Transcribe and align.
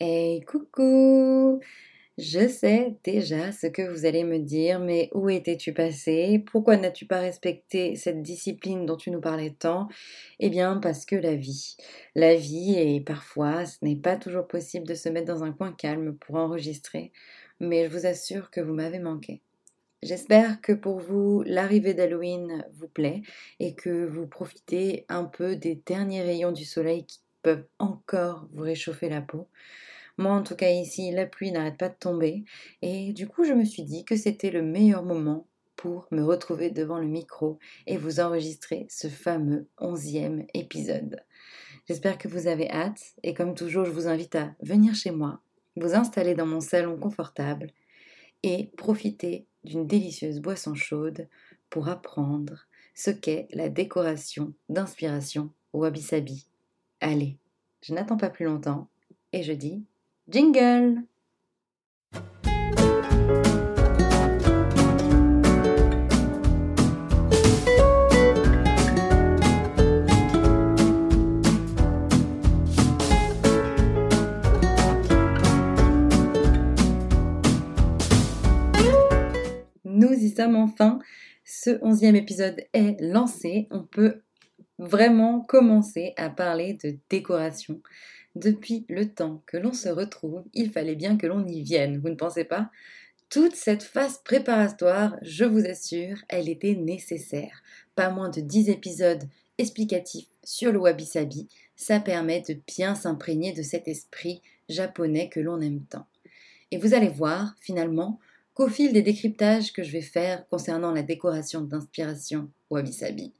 Hey, 0.00 0.42
coucou 0.42 1.60
Je 2.18 2.48
sais 2.48 2.96
déjà 3.04 3.52
ce 3.52 3.66
que 3.66 3.82
vous 3.82 4.06
allez 4.06 4.24
me 4.24 4.38
dire, 4.38 4.80
mais 4.80 5.10
où 5.14 5.30
étais-tu 5.30 5.72
passé? 5.74 6.44
Pourquoi 6.50 6.76
n'as-tu 6.76 7.06
pas 7.06 7.20
respecté 7.20 7.96
cette 7.96 8.22
discipline 8.22 8.86
dont 8.86 8.96
tu 8.96 9.10
nous 9.10 9.20
parlais 9.22 9.50
tant? 9.52 9.88
Eh 10.40 10.50
bien, 10.50 10.78
parce 10.78 11.06
que 11.06 11.16
la 11.16 11.34
vie. 11.36 11.76
La 12.14 12.34
vie, 12.36 12.74
et 12.78 13.00
parfois, 13.00 13.66
ce 13.66 13.78
n'est 13.82 13.96
pas 13.96 14.16
toujours 14.16 14.46
possible 14.48 14.86
de 14.86 14.94
se 14.94 15.08
mettre 15.10 15.26
dans 15.32 15.44
un 15.44 15.52
coin 15.52 15.72
calme 15.72 16.16
pour 16.16 16.36
enregistrer, 16.36 17.12
mais 17.60 17.86
je 17.86 17.92
vous 17.96 18.06
assure 18.06 18.50
que 18.50 18.60
vous 18.60 18.74
m'avez 18.74 18.98
manqué. 18.98 19.42
J'espère 20.02 20.60
que 20.60 20.72
pour 20.72 21.00
vous, 21.00 21.42
l'arrivée 21.46 21.94
d'Halloween 21.94 22.66
vous 22.74 22.88
plaît 22.88 23.22
et 23.60 23.74
que 23.74 24.06
vous 24.06 24.26
profitez 24.26 25.06
un 25.08 25.24
peu 25.24 25.56
des 25.56 25.76
derniers 25.86 26.22
rayons 26.22 26.52
du 26.52 26.64
soleil 26.64 27.06
qui 27.06 27.20
peuvent 27.42 27.66
encore 27.78 28.48
vous 28.52 28.62
réchauffer 28.64 29.08
la 29.08 29.22
peau. 29.22 29.48
Moi, 30.18 30.32
en 30.32 30.42
tout 30.42 30.56
cas, 30.56 30.70
ici, 30.70 31.10
la 31.10 31.26
pluie 31.26 31.52
n'arrête 31.52 31.76
pas 31.76 31.88
de 31.88 31.94
tomber. 31.98 32.44
Et 32.82 33.12
du 33.12 33.28
coup, 33.28 33.44
je 33.44 33.52
me 33.52 33.64
suis 33.64 33.82
dit 33.82 34.04
que 34.04 34.16
c'était 34.16 34.50
le 34.50 34.62
meilleur 34.62 35.02
moment 35.02 35.46
pour 35.76 36.06
me 36.10 36.22
retrouver 36.22 36.70
devant 36.70 36.98
le 36.98 37.06
micro 37.06 37.58
et 37.86 37.98
vous 37.98 38.18
enregistrer 38.20 38.86
ce 38.88 39.08
fameux 39.08 39.68
onzième 39.78 40.46
épisode. 40.54 41.22
J'espère 41.86 42.18
que 42.18 42.28
vous 42.28 42.46
avez 42.46 42.70
hâte 42.70 43.14
et 43.22 43.34
comme 43.34 43.54
toujours, 43.54 43.84
je 43.84 43.90
vous 43.90 44.08
invite 44.08 44.34
à 44.34 44.54
venir 44.60 44.94
chez 44.94 45.10
moi, 45.10 45.40
vous 45.76 45.94
installer 45.94 46.34
dans 46.34 46.46
mon 46.46 46.60
salon 46.60 46.98
confortable 46.98 47.70
et 48.42 48.72
profiter 48.76 49.46
d'une 49.64 49.86
délicieuse 49.86 50.40
boisson 50.40 50.74
chaude 50.74 51.28
pour 51.68 51.88
apprendre 51.88 52.66
ce 52.94 53.10
qu'est 53.10 53.48
la 53.52 53.68
décoration 53.68 54.54
d'inspiration 54.68 55.52
wabi-sabi. 55.74 56.46
Allez, 57.00 57.36
je 57.82 57.92
n'attends 57.92 58.16
pas 58.16 58.30
plus 58.30 58.46
longtemps 58.46 58.88
et 59.32 59.42
je 59.42 59.52
dis 59.52 59.84
Jingle 60.28 61.04
Nous 79.84 80.12
y 80.12 80.30
sommes 80.30 80.56
enfin. 80.56 80.98
Ce 81.44 81.78
onzième 81.82 82.16
épisode 82.16 82.64
est 82.72 83.00
lancé. 83.00 83.68
On 83.70 83.84
peut 83.84 84.22
vraiment 84.80 85.40
commencer 85.40 86.14
à 86.16 86.30
parler 86.30 86.76
de 86.82 86.98
décoration. 87.08 87.80
Depuis 88.36 88.84
le 88.90 89.08
temps 89.08 89.42
que 89.46 89.56
l'on 89.56 89.72
se 89.72 89.88
retrouve, 89.88 90.44
il 90.52 90.70
fallait 90.70 90.94
bien 90.94 91.16
que 91.16 91.26
l'on 91.26 91.46
y 91.46 91.62
vienne, 91.62 91.96
vous 91.96 92.10
ne 92.10 92.16
pensez 92.16 92.44
pas? 92.44 92.70
Toute 93.30 93.56
cette 93.56 93.82
phase 93.82 94.18
préparatoire, 94.18 95.16
je 95.22 95.46
vous 95.46 95.64
assure, 95.64 96.18
elle 96.28 96.50
était 96.50 96.74
nécessaire. 96.74 97.62
Pas 97.94 98.10
moins 98.10 98.28
de 98.28 98.42
10 98.42 98.68
épisodes 98.68 99.22
explicatifs 99.56 100.28
sur 100.44 100.70
le 100.70 100.78
wabi-sabi, 100.78 101.48
ça 101.76 101.98
permet 101.98 102.42
de 102.42 102.58
bien 102.66 102.94
s'imprégner 102.94 103.54
de 103.54 103.62
cet 103.62 103.88
esprit 103.88 104.42
japonais 104.68 105.30
que 105.30 105.40
l'on 105.40 105.62
aime 105.62 105.86
tant. 105.88 106.06
Et 106.72 106.76
vous 106.76 106.92
allez 106.92 107.08
voir, 107.08 107.54
finalement, 107.62 108.20
qu'au 108.52 108.68
fil 108.68 108.92
des 108.92 109.00
décryptages 109.00 109.72
que 109.72 109.82
je 109.82 109.92
vais 109.92 110.02
faire 110.02 110.46
concernant 110.50 110.92
la 110.92 111.02
décoration 111.02 111.62
d'inspiration 111.62 112.50
wabi-sabi, 112.68 113.32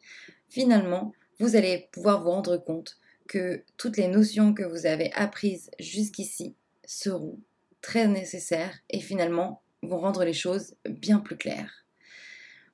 finalement, 0.48 1.12
vous 1.38 1.54
allez 1.54 1.90
pouvoir 1.92 2.22
vous 2.22 2.30
rendre 2.30 2.56
compte 2.56 2.96
que 3.26 3.62
toutes 3.76 3.96
les 3.96 4.08
notions 4.08 4.54
que 4.54 4.62
vous 4.62 4.86
avez 4.86 5.12
apprises 5.12 5.70
jusqu'ici 5.78 6.54
seront 6.84 7.38
très 7.82 8.08
nécessaires 8.08 8.78
et 8.90 9.00
finalement 9.00 9.62
vont 9.82 9.98
rendre 9.98 10.24
les 10.24 10.32
choses 10.32 10.74
bien 10.88 11.18
plus 11.18 11.36
claires. 11.36 11.84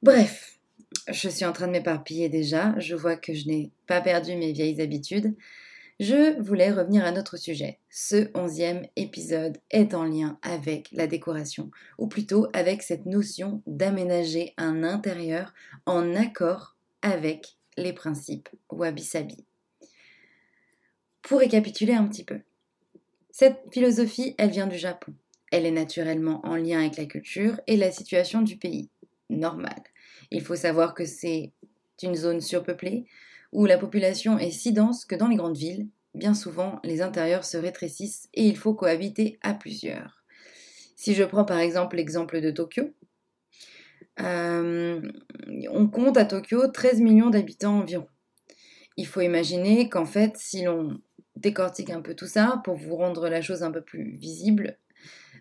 Bref, 0.02 0.58
je 1.08 1.28
suis 1.28 1.44
en 1.44 1.52
train 1.52 1.66
de 1.66 1.72
m'éparpiller 1.72 2.28
déjà, 2.28 2.74
je 2.78 2.94
vois 2.94 3.16
que 3.16 3.34
je 3.34 3.46
n'ai 3.46 3.70
pas 3.86 4.00
perdu 4.00 4.36
mes 4.36 4.52
vieilles 4.52 4.80
habitudes. 4.80 5.34
Je 6.00 6.40
voulais 6.40 6.72
revenir 6.72 7.04
à 7.04 7.12
notre 7.12 7.36
sujet. 7.36 7.78
Ce 7.90 8.28
onzième 8.34 8.86
épisode 8.96 9.58
est 9.70 9.94
en 9.94 10.04
lien 10.04 10.38
avec 10.42 10.88
la 10.90 11.06
décoration, 11.06 11.70
ou 11.98 12.08
plutôt 12.08 12.48
avec 12.54 12.82
cette 12.82 13.06
notion 13.06 13.62
d'aménager 13.66 14.54
un 14.56 14.82
intérieur 14.82 15.54
en 15.86 16.16
accord 16.16 16.76
avec 17.02 17.56
les 17.76 17.92
principes 17.92 18.48
wabi-sabi. 18.70 19.44
Pour 21.22 21.38
récapituler 21.38 21.94
un 21.94 22.06
petit 22.06 22.24
peu, 22.24 22.40
cette 23.30 23.62
philosophie, 23.70 24.34
elle 24.38 24.50
vient 24.50 24.66
du 24.66 24.76
Japon. 24.76 25.14
Elle 25.50 25.66
est 25.66 25.70
naturellement 25.70 26.40
en 26.44 26.56
lien 26.56 26.80
avec 26.80 26.96
la 26.96 27.06
culture 27.06 27.60
et 27.66 27.76
la 27.76 27.90
situation 27.90 28.42
du 28.42 28.56
pays. 28.56 28.90
Normal. 29.30 29.82
Il 30.30 30.42
faut 30.42 30.56
savoir 30.56 30.94
que 30.94 31.04
c'est 31.04 31.52
une 32.02 32.14
zone 32.14 32.40
surpeuplée 32.40 33.06
où 33.52 33.66
la 33.66 33.78
population 33.78 34.38
est 34.38 34.50
si 34.50 34.72
dense 34.72 35.04
que 35.04 35.14
dans 35.14 35.28
les 35.28 35.36
grandes 35.36 35.56
villes, 35.56 35.88
bien 36.14 36.34
souvent, 36.34 36.80
les 36.84 37.00
intérieurs 37.02 37.44
se 37.44 37.56
rétrécissent 37.56 38.28
et 38.34 38.44
il 38.44 38.56
faut 38.56 38.74
cohabiter 38.74 39.38
à 39.42 39.54
plusieurs. 39.54 40.24
Si 40.96 41.14
je 41.14 41.24
prends 41.24 41.44
par 41.44 41.58
exemple 41.58 41.96
l'exemple 41.96 42.40
de 42.40 42.50
Tokyo, 42.50 42.90
euh, 44.20 45.00
on 45.70 45.86
compte 45.88 46.16
à 46.16 46.24
Tokyo 46.24 46.66
13 46.68 47.00
millions 47.00 47.30
d'habitants 47.30 47.78
environ. 47.78 48.06
Il 48.96 49.06
faut 49.06 49.22
imaginer 49.22 49.88
qu'en 49.88 50.04
fait, 50.04 50.36
si 50.36 50.64
l'on 50.64 51.00
décortique 51.42 51.90
un 51.90 52.00
peu 52.00 52.14
tout 52.14 52.26
ça 52.26 52.60
pour 52.64 52.76
vous 52.76 52.96
rendre 52.96 53.28
la 53.28 53.42
chose 53.42 53.62
un 53.62 53.70
peu 53.70 53.82
plus 53.82 54.16
visible. 54.16 54.78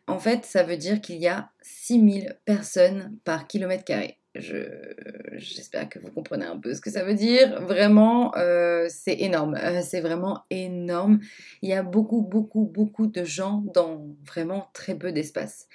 En 0.08 0.20
fait, 0.20 0.46
ça 0.46 0.64
veut 0.64 0.78
dire 0.78 1.00
qu'il 1.02 1.18
y 1.18 1.28
a 1.28 1.52
6000 1.62 2.38
personnes 2.46 3.18
par 3.24 3.48
kilomètre 3.48 3.86
carré. 3.86 4.18
J'espère 4.34 5.90
que 5.90 6.00
vous 6.00 6.10
comprenez 6.10 6.46
un 6.46 6.58
peu 6.58 6.74
ce 6.74 6.80
que 6.80 6.90
ça 6.90 7.04
veut 7.04 7.16
dire. 7.16 7.62
Vraiment, 7.62 8.34
euh, 8.38 8.88
c'est 8.90 9.20
énorme. 9.20 9.56
Euh, 9.56 9.82
c'est 9.84 10.00
vraiment 10.00 10.44
énorme. 10.50 11.20
Il 11.62 11.70
y 11.70 11.74
a 11.74 11.84
beaucoup, 11.84 12.22
beaucoup, 12.22 12.64
beaucoup 12.64 13.08
de 13.08 13.26
gens 13.26 13.62
dans 13.74 14.08
vraiment 14.26 14.70
très 14.74 14.96
peu 14.96 15.12
d'espace. 15.12 15.68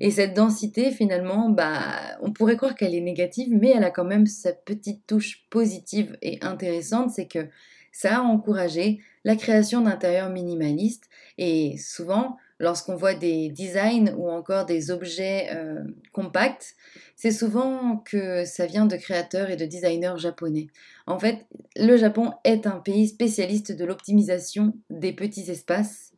Et 0.00 0.10
cette 0.10 0.32
densité, 0.32 0.90
finalement, 0.90 1.50
bah, 1.50 1.82
on 2.22 2.32
pourrait 2.32 2.56
croire 2.56 2.74
qu'elle 2.74 2.94
est 2.94 3.00
négative, 3.00 3.48
mais 3.52 3.72
elle 3.76 3.84
a 3.84 3.90
quand 3.90 4.04
même 4.04 4.26
sa 4.26 4.52
petite 4.52 5.06
touche 5.06 5.46
positive 5.50 6.16
et 6.22 6.38
intéressante, 6.40 7.10
c'est 7.10 7.28
que 7.28 7.48
ça 7.92 8.18
a 8.18 8.20
encouragé 8.20 9.00
la 9.28 9.36
création 9.36 9.82
d'intérieurs 9.82 10.30
minimalistes 10.30 11.10
et 11.36 11.76
souvent 11.76 12.38
lorsqu'on 12.58 12.96
voit 12.96 13.12
des 13.12 13.50
designs 13.50 14.14
ou 14.16 14.30
encore 14.30 14.64
des 14.64 14.90
objets 14.90 15.50
euh, 15.52 15.84
compacts, 16.12 16.74
c'est 17.14 17.30
souvent 17.30 17.98
que 17.98 18.46
ça 18.46 18.64
vient 18.64 18.86
de 18.86 18.96
créateurs 18.96 19.50
et 19.50 19.56
de 19.56 19.66
designers 19.66 20.16
japonais. 20.16 20.68
En 21.06 21.18
fait, 21.18 21.44
le 21.76 21.98
Japon 21.98 22.32
est 22.42 22.66
un 22.66 22.78
pays 22.78 23.06
spécialiste 23.06 23.72
de 23.72 23.84
l'optimisation 23.84 24.72
des 24.88 25.12
petits 25.12 25.50
espaces, 25.50 26.14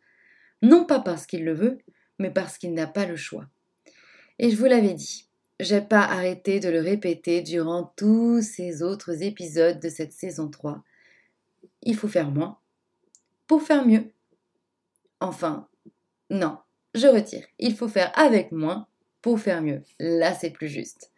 non 0.62 0.84
pas 0.84 1.00
parce 1.00 1.26
qu'il 1.26 1.44
le 1.44 1.52
veut, 1.52 1.78
mais 2.20 2.30
parce 2.30 2.58
qu'il 2.58 2.74
n'a 2.74 2.86
pas 2.86 3.06
le 3.06 3.16
choix. 3.16 3.46
Et 4.38 4.50
je 4.50 4.56
vous 4.56 4.66
l'avais 4.66 4.94
dit, 4.94 5.26
j'ai 5.58 5.80
pas 5.80 6.04
arrêté 6.04 6.60
de 6.60 6.68
le 6.68 6.80
répéter 6.80 7.42
durant 7.42 7.92
tous 7.96 8.40
ces 8.40 8.84
autres 8.84 9.24
épisodes 9.24 9.80
de 9.80 9.88
cette 9.88 10.12
saison 10.12 10.48
3 10.48 10.84
il 11.82 11.96
faut 11.96 12.08
faire 12.08 12.30
moins 12.30 12.58
pour 13.50 13.62
faire 13.62 13.84
mieux. 13.84 14.12
Enfin, 15.18 15.66
non, 16.30 16.58
je 16.94 17.08
retire. 17.08 17.44
Il 17.58 17.74
faut 17.74 17.88
faire 17.88 18.16
avec 18.16 18.52
moins 18.52 18.86
pour 19.22 19.40
faire 19.40 19.60
mieux. 19.60 19.82
Là, 19.98 20.34
c'est 20.34 20.50
plus 20.50 20.68
juste. 20.68 21.10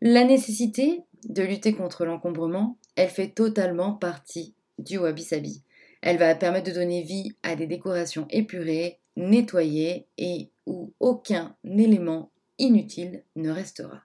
La 0.00 0.22
nécessité 0.22 1.02
de 1.24 1.42
lutter 1.42 1.74
contre 1.74 2.04
l'encombrement, 2.04 2.78
elle 2.94 3.08
fait 3.08 3.30
totalement 3.30 3.94
partie 3.94 4.54
du 4.78 4.98
wabi-sabi. 4.98 5.64
Elle 6.02 6.18
va 6.18 6.36
permettre 6.36 6.68
de 6.68 6.74
donner 6.74 7.02
vie 7.02 7.32
à 7.42 7.56
des 7.56 7.66
décorations 7.66 8.28
épurées, 8.30 9.00
nettoyées 9.16 10.06
et 10.18 10.52
où 10.66 10.92
aucun 11.00 11.56
élément 11.64 12.30
inutile 12.58 13.24
ne 13.34 13.50
restera. 13.50 14.04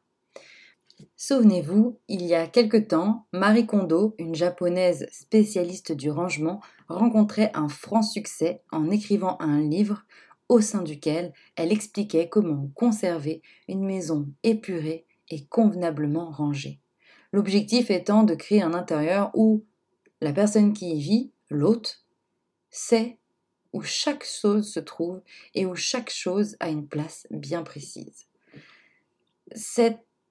Souvenez-vous, 1.17 1.99
il 2.07 2.23
y 2.23 2.35
a 2.35 2.47
quelque 2.47 2.77
temps, 2.77 3.25
Marie 3.31 3.65
Kondo, 3.65 4.15
une 4.17 4.35
japonaise 4.35 5.07
spécialiste 5.11 5.91
du 5.91 6.09
rangement, 6.09 6.61
rencontrait 6.87 7.51
un 7.53 7.69
franc 7.69 8.01
succès 8.01 8.61
en 8.71 8.89
écrivant 8.91 9.37
un 9.39 9.61
livre 9.61 10.03
au 10.49 10.61
sein 10.61 10.81
duquel 10.81 11.33
elle 11.55 11.71
expliquait 11.71 12.29
comment 12.29 12.69
conserver 12.75 13.41
une 13.67 13.83
maison 13.83 14.27
épurée 14.43 15.05
et 15.29 15.45
convenablement 15.45 16.31
rangée. 16.31 16.79
L'objectif 17.31 17.89
étant 17.89 18.23
de 18.23 18.35
créer 18.35 18.61
un 18.61 18.73
intérieur 18.73 19.31
où 19.33 19.65
la 20.21 20.31
personne 20.31 20.73
qui 20.73 20.91
y 20.91 20.99
vit, 20.99 21.31
l'hôte, 21.49 22.05
sait 22.69 23.17
où 23.73 23.81
chaque 23.81 24.23
chose 24.23 24.71
se 24.71 24.79
trouve 24.79 25.21
et 25.53 25.65
où 25.65 25.75
chaque 25.75 26.09
chose 26.09 26.55
a 26.59 26.69
une 26.69 26.87
place 26.87 27.27
bien 27.31 27.63
précise. 27.63 28.27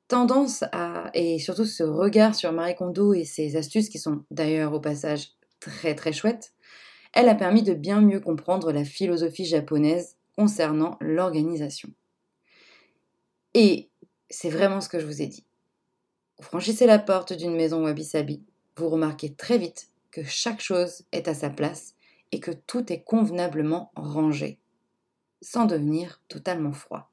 Tendance 0.09 0.65
à, 0.73 1.11
et 1.15 1.39
surtout 1.39 1.65
ce 1.65 1.83
regard 1.83 2.35
sur 2.35 2.53
Marie 2.53 2.77
Kondo 2.77 3.15
et 3.15 3.25
ses 3.25 3.57
astuces 3.57 3.89
qui 3.89 3.99
sont 3.99 4.25
d'ailleurs 4.31 4.73
au 4.73 4.81
passage 4.81 5.33
très 5.61 5.95
très 5.95 6.13
chouettes, 6.13 6.53
elle 7.13 7.29
a 7.29 7.35
permis 7.35 7.63
de 7.63 7.75
bien 7.75 8.01
mieux 8.01 8.21
comprendre 8.21 8.73
la 8.73 8.85
philosophie 8.85 9.45
japonaise 9.45 10.17
concernant 10.37 10.97
l'organisation. 11.01 11.91
Et 13.55 13.89
c'est 14.29 14.51
vraiment 14.51 14.81
ce 14.81 14.89
que 14.89 14.99
je 14.99 15.07
vous 15.07 15.23
ai 15.23 15.27
dit. 15.27 15.47
Vous 16.39 16.45
franchissez 16.45 16.87
la 16.87 16.99
porte 16.99 17.33
d'une 17.33 17.55
maison 17.55 17.85
wabi-sabi, 17.85 18.43
vous 18.77 18.89
remarquez 18.89 19.33
très 19.35 19.59
vite 19.59 19.89
que 20.11 20.25
chaque 20.25 20.61
chose 20.61 21.05
est 21.13 21.29
à 21.29 21.35
sa 21.35 21.51
place 21.51 21.95
et 22.33 22.41
que 22.41 22.51
tout 22.51 22.93
est 22.93 23.03
convenablement 23.03 23.93
rangé, 23.95 24.59
sans 25.41 25.67
devenir 25.67 26.21
totalement 26.29 26.73
froid. 26.73 27.13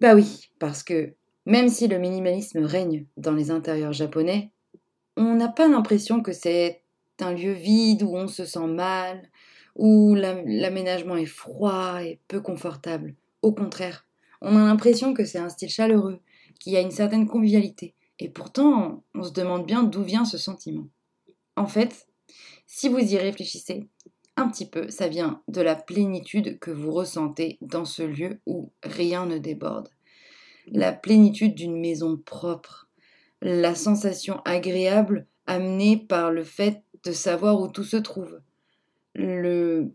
Bah 0.00 0.14
oui, 0.14 0.50
parce 0.60 0.84
que 0.84 1.14
même 1.46 1.68
si 1.68 1.88
le 1.88 1.98
minimalisme 1.98 2.64
règne 2.64 3.06
dans 3.16 3.32
les 3.32 3.50
intérieurs 3.50 3.92
japonais, 3.92 4.50
on 5.16 5.34
n'a 5.34 5.48
pas 5.48 5.68
l'impression 5.68 6.22
que 6.22 6.32
c'est 6.32 6.82
un 7.20 7.32
lieu 7.32 7.52
vide 7.52 8.02
où 8.02 8.16
on 8.16 8.28
se 8.28 8.44
sent 8.44 8.66
mal, 8.66 9.30
où 9.76 10.14
l'aménagement 10.14 11.16
est 11.16 11.26
froid 11.26 12.02
et 12.02 12.20
peu 12.28 12.40
confortable. 12.40 13.14
Au 13.42 13.52
contraire, 13.52 14.06
on 14.40 14.56
a 14.56 14.64
l'impression 14.64 15.14
que 15.14 15.24
c'est 15.24 15.38
un 15.38 15.48
style 15.48 15.70
chaleureux, 15.70 16.20
qu'il 16.60 16.72
y 16.72 16.76
a 16.76 16.80
une 16.80 16.90
certaine 16.90 17.26
convivialité. 17.26 17.94
Et 18.18 18.28
pourtant, 18.28 19.04
on 19.14 19.22
se 19.22 19.32
demande 19.32 19.66
bien 19.66 19.82
d'où 19.82 20.02
vient 20.02 20.24
ce 20.24 20.38
sentiment. 20.38 20.88
En 21.56 21.66
fait, 21.66 22.06
si 22.66 22.88
vous 22.88 22.98
y 22.98 23.18
réfléchissez 23.18 23.88
un 24.36 24.48
petit 24.48 24.66
peu, 24.66 24.90
ça 24.90 25.08
vient 25.08 25.42
de 25.48 25.60
la 25.60 25.76
plénitude 25.76 26.58
que 26.58 26.70
vous 26.70 26.92
ressentez 26.92 27.58
dans 27.60 27.84
ce 27.84 28.02
lieu 28.02 28.40
où 28.46 28.72
rien 28.82 29.26
ne 29.26 29.38
déborde. 29.38 29.88
La 30.72 30.92
plénitude 30.92 31.54
d'une 31.54 31.78
maison 31.78 32.16
propre, 32.16 32.88
la 33.42 33.74
sensation 33.74 34.40
agréable 34.44 35.26
amenée 35.46 35.96
par 35.96 36.30
le 36.30 36.44
fait 36.44 36.82
de 37.04 37.12
savoir 37.12 37.60
où 37.60 37.68
tout 37.68 37.84
se 37.84 37.98
trouve, 37.98 38.40
le, 39.14 39.92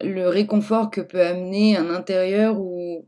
le 0.00 0.28
réconfort 0.28 0.90
que 0.90 1.00
peut 1.00 1.22
amener 1.22 1.76
un 1.76 1.90
intérieur 1.90 2.60
où 2.60 3.06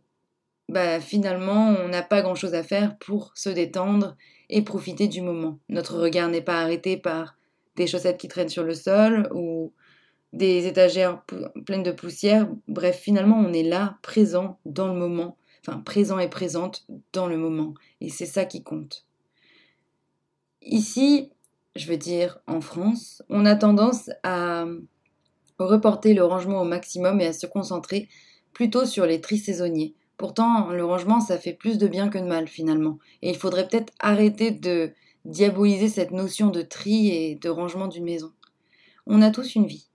bah, 0.68 1.00
finalement 1.00 1.74
on 1.84 1.88
n'a 1.88 2.02
pas 2.02 2.22
grand-chose 2.22 2.54
à 2.54 2.62
faire 2.62 2.96
pour 2.98 3.32
se 3.34 3.48
détendre 3.48 4.16
et 4.48 4.62
profiter 4.62 5.08
du 5.08 5.20
moment. 5.20 5.58
Notre 5.68 5.98
regard 5.98 6.28
n'est 6.28 6.42
pas 6.42 6.60
arrêté 6.60 6.96
par 6.96 7.36
des 7.76 7.86
chaussettes 7.86 8.18
qui 8.18 8.28
traînent 8.28 8.48
sur 8.48 8.64
le 8.64 8.74
sol 8.74 9.28
ou 9.32 9.72
des 10.32 10.66
étagères 10.66 11.22
pleines 11.66 11.82
de 11.82 11.92
poussière. 11.92 12.48
Bref, 12.68 12.98
finalement 12.98 13.38
on 13.38 13.52
est 13.52 13.62
là, 13.62 13.98
présent 14.02 14.58
dans 14.64 14.88
le 14.88 14.98
moment, 14.98 15.36
enfin 15.60 15.80
présent 15.80 16.18
et 16.18 16.28
présente 16.28 16.86
dans 17.12 17.26
le 17.26 17.36
moment. 17.36 17.74
Et 18.00 18.08
c'est 18.08 18.26
ça 18.26 18.44
qui 18.44 18.62
compte. 18.62 19.06
Ici, 20.62 21.30
je 21.76 21.86
veux 21.86 21.96
dire 21.96 22.38
en 22.46 22.60
France, 22.60 23.22
on 23.28 23.46
a 23.46 23.56
tendance 23.56 24.10
à 24.22 24.66
reporter 25.58 26.14
le 26.14 26.24
rangement 26.24 26.60
au 26.60 26.64
maximum 26.64 27.20
et 27.20 27.26
à 27.26 27.32
se 27.32 27.46
concentrer 27.46 28.08
plutôt 28.52 28.84
sur 28.84 29.06
les 29.06 29.20
tri 29.20 29.38
saisonniers. 29.38 29.94
Pourtant, 30.16 30.70
le 30.70 30.84
rangement, 30.84 31.20
ça 31.20 31.38
fait 31.38 31.54
plus 31.54 31.78
de 31.78 31.88
bien 31.88 32.08
que 32.08 32.18
de 32.18 32.24
mal 32.24 32.46
finalement. 32.46 32.98
Et 33.22 33.30
il 33.30 33.36
faudrait 33.36 33.66
peut-être 33.66 33.92
arrêter 33.98 34.50
de 34.50 34.92
diaboliser 35.24 35.88
cette 35.88 36.10
notion 36.10 36.50
de 36.50 36.62
tri 36.62 37.08
et 37.08 37.34
de 37.36 37.48
rangement 37.48 37.88
d'une 37.88 38.04
maison. 38.04 38.32
On 39.06 39.22
a 39.22 39.30
tous 39.30 39.54
une 39.54 39.66
vie. 39.66 39.88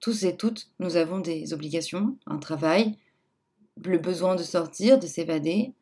Tous 0.00 0.24
et 0.24 0.36
toutes, 0.36 0.68
nous 0.78 0.96
avons 0.96 1.20
des 1.20 1.52
obligations, 1.52 2.16
un 2.26 2.38
travail, 2.38 2.96
le 3.84 3.98
besoin 3.98 4.34
de 4.34 4.42
sortir, 4.42 4.98
de 4.98 5.06
s'évader, 5.06 5.72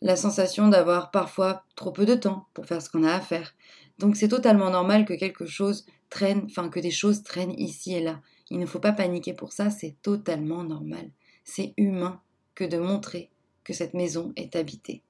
la 0.00 0.16
sensation 0.16 0.68
d'avoir 0.68 1.10
parfois 1.10 1.64
trop 1.76 1.90
peu 1.90 2.04
de 2.04 2.14
temps 2.14 2.46
pour 2.54 2.66
faire 2.66 2.82
ce 2.82 2.90
qu'on 2.90 3.04
a 3.04 3.14
à 3.14 3.20
faire. 3.20 3.54
Donc 3.98 4.16
c'est 4.16 4.28
totalement 4.28 4.70
normal 4.70 5.04
que 5.04 5.14
quelque 5.14 5.46
chose 5.46 5.86
traîne, 6.10 6.42
enfin 6.44 6.68
que 6.68 6.80
des 6.80 6.90
choses 6.90 7.22
traînent 7.22 7.58
ici 7.58 7.94
et 7.94 8.02
là. 8.02 8.20
Il 8.50 8.58
ne 8.58 8.66
faut 8.66 8.80
pas 8.80 8.92
paniquer 8.92 9.32
pour 9.32 9.52
ça, 9.52 9.70
c'est 9.70 9.96
totalement 10.02 10.62
normal. 10.62 11.10
C'est 11.44 11.74
humain 11.76 12.20
que 12.54 12.64
de 12.64 12.78
montrer 12.78 13.30
que 13.64 13.72
cette 13.72 13.94
maison 13.94 14.32
est 14.36 14.56
habitée. 14.56 15.02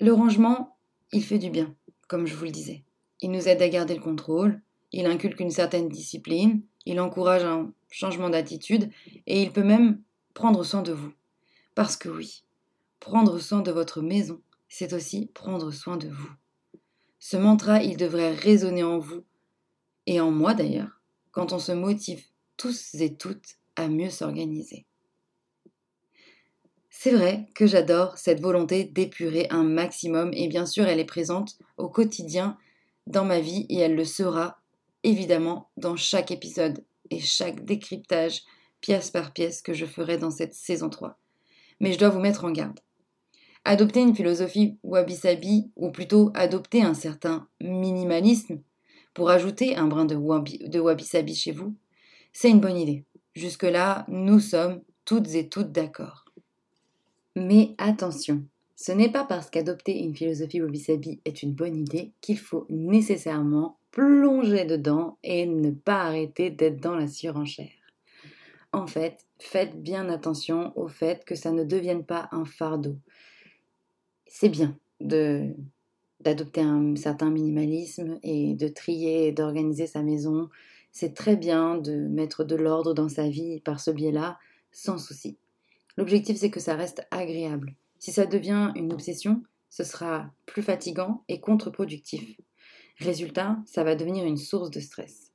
Le 0.00 0.12
rangement, 0.12 0.76
il 1.12 1.24
fait 1.24 1.38
du 1.38 1.50
bien, 1.50 1.74
comme 2.06 2.26
je 2.26 2.36
vous 2.36 2.44
le 2.44 2.52
disais. 2.52 2.84
Il 3.20 3.32
nous 3.32 3.48
aide 3.48 3.60
à 3.60 3.68
garder 3.68 3.96
le 3.96 4.00
contrôle, 4.00 4.62
il 4.92 5.06
inculque 5.06 5.40
une 5.40 5.50
certaine 5.50 5.88
discipline, 5.88 6.62
il 6.88 7.00
encourage 7.00 7.44
un 7.44 7.70
changement 7.90 8.30
d'attitude 8.30 8.90
et 9.26 9.42
il 9.42 9.52
peut 9.52 9.62
même 9.62 10.00
prendre 10.32 10.64
soin 10.64 10.80
de 10.80 10.92
vous. 10.92 11.12
Parce 11.74 11.98
que 11.98 12.08
oui, 12.08 12.44
prendre 12.98 13.38
soin 13.38 13.60
de 13.60 13.70
votre 13.70 14.00
maison, 14.00 14.40
c'est 14.70 14.94
aussi 14.94 15.26
prendre 15.34 15.70
soin 15.70 15.98
de 15.98 16.08
vous. 16.08 16.30
Ce 17.18 17.36
mantra, 17.36 17.82
il 17.82 17.98
devrait 17.98 18.32
résonner 18.32 18.82
en 18.82 18.98
vous, 18.98 19.22
et 20.06 20.18
en 20.20 20.30
moi 20.30 20.54
d'ailleurs, 20.54 21.02
quand 21.30 21.52
on 21.52 21.58
se 21.58 21.72
motive 21.72 22.24
tous 22.56 22.94
et 22.94 23.14
toutes 23.14 23.58
à 23.76 23.88
mieux 23.88 24.10
s'organiser. 24.10 24.86
C'est 26.88 27.12
vrai 27.12 27.48
que 27.54 27.66
j'adore 27.66 28.16
cette 28.16 28.40
volonté 28.40 28.84
d'épurer 28.84 29.46
un 29.50 29.62
maximum, 29.62 30.30
et 30.32 30.48
bien 30.48 30.64
sûr 30.64 30.86
elle 30.86 31.00
est 31.00 31.04
présente 31.04 31.58
au 31.76 31.90
quotidien 31.90 32.56
dans 33.06 33.26
ma 33.26 33.40
vie, 33.40 33.66
et 33.68 33.76
elle 33.76 33.94
le 33.94 34.06
sera 34.06 34.62
évidemment 35.08 35.70
dans 35.76 35.96
chaque 35.96 36.30
épisode 36.30 36.84
et 37.10 37.20
chaque 37.20 37.64
décryptage 37.64 38.42
pièce 38.80 39.10
par 39.10 39.32
pièce 39.32 39.62
que 39.62 39.72
je 39.72 39.86
ferai 39.86 40.18
dans 40.18 40.30
cette 40.30 40.54
saison 40.54 40.88
3. 40.90 41.18
Mais 41.80 41.92
je 41.92 41.98
dois 41.98 42.10
vous 42.10 42.20
mettre 42.20 42.44
en 42.44 42.50
garde. 42.50 42.78
Adopter 43.64 44.00
une 44.00 44.14
philosophie 44.14 44.78
wabi-sabi, 44.82 45.70
ou 45.76 45.90
plutôt 45.90 46.30
adopter 46.34 46.82
un 46.82 46.94
certain 46.94 47.48
minimalisme, 47.60 48.60
pour 49.14 49.30
ajouter 49.30 49.76
un 49.76 49.86
brin 49.86 50.04
de 50.04 50.14
wabi-sabi 50.14 51.34
chez 51.34 51.52
vous, 51.52 51.74
c'est 52.32 52.50
une 52.50 52.60
bonne 52.60 52.76
idée. 52.76 53.04
Jusque-là, 53.34 54.04
nous 54.08 54.40
sommes 54.40 54.82
toutes 55.04 55.34
et 55.34 55.48
toutes 55.48 55.72
d'accord. 55.72 56.24
Mais 57.34 57.74
attention, 57.78 58.44
ce 58.76 58.92
n'est 58.92 59.10
pas 59.10 59.24
parce 59.24 59.50
qu'adopter 59.50 59.98
une 59.98 60.14
philosophie 60.14 60.60
wabi-sabi 60.60 61.20
est 61.24 61.42
une 61.42 61.52
bonne 61.52 61.76
idée 61.76 62.12
qu'il 62.20 62.38
faut 62.38 62.66
nécessairement 62.68 63.77
plonger 63.90 64.64
dedans 64.64 65.18
et 65.22 65.46
ne 65.46 65.70
pas 65.70 66.02
arrêter 66.02 66.50
d'être 66.50 66.80
dans 66.80 66.94
la 66.94 67.08
surenchère 67.08 67.70
en 68.72 68.86
fait, 68.86 69.26
faites 69.38 69.80
bien 69.80 70.08
attention 70.08 70.72
au 70.76 70.88
fait 70.88 71.24
que 71.24 71.34
ça 71.34 71.52
ne 71.52 71.64
devienne 71.64 72.04
pas 72.04 72.28
un 72.32 72.44
fardeau. 72.44 72.96
C'est 74.26 74.48
bien 74.48 74.76
de 75.00 75.54
d'adopter 76.20 76.62
un 76.62 76.96
certain 76.96 77.30
minimalisme 77.30 78.18
et 78.24 78.54
de 78.54 78.66
trier 78.66 79.28
et 79.28 79.32
d'organiser 79.32 79.86
sa 79.86 80.02
maison. 80.02 80.50
C'est 80.90 81.14
très 81.14 81.36
bien 81.36 81.76
de 81.76 81.94
mettre 81.94 82.42
de 82.42 82.56
l'ordre 82.56 82.92
dans 82.92 83.08
sa 83.08 83.28
vie 83.28 83.60
par 83.60 83.78
ce 83.78 83.92
biais-là, 83.92 84.36
sans 84.72 84.98
souci. 84.98 85.36
L'objectif, 85.96 86.36
c'est 86.36 86.50
que 86.50 86.58
ça 86.58 86.74
reste 86.74 87.06
agréable. 87.12 87.76
Si 88.00 88.10
ça 88.10 88.26
devient 88.26 88.72
une 88.74 88.92
obsession, 88.92 89.44
ce 89.70 89.84
sera 89.84 90.28
plus 90.44 90.62
fatigant 90.62 91.22
et 91.28 91.38
contre-productif. 91.40 92.36
Résultat, 92.98 93.58
ça 93.64 93.84
va 93.84 93.94
devenir 93.94 94.24
une 94.24 94.36
source 94.36 94.70
de 94.70 94.80
stress. 94.80 95.32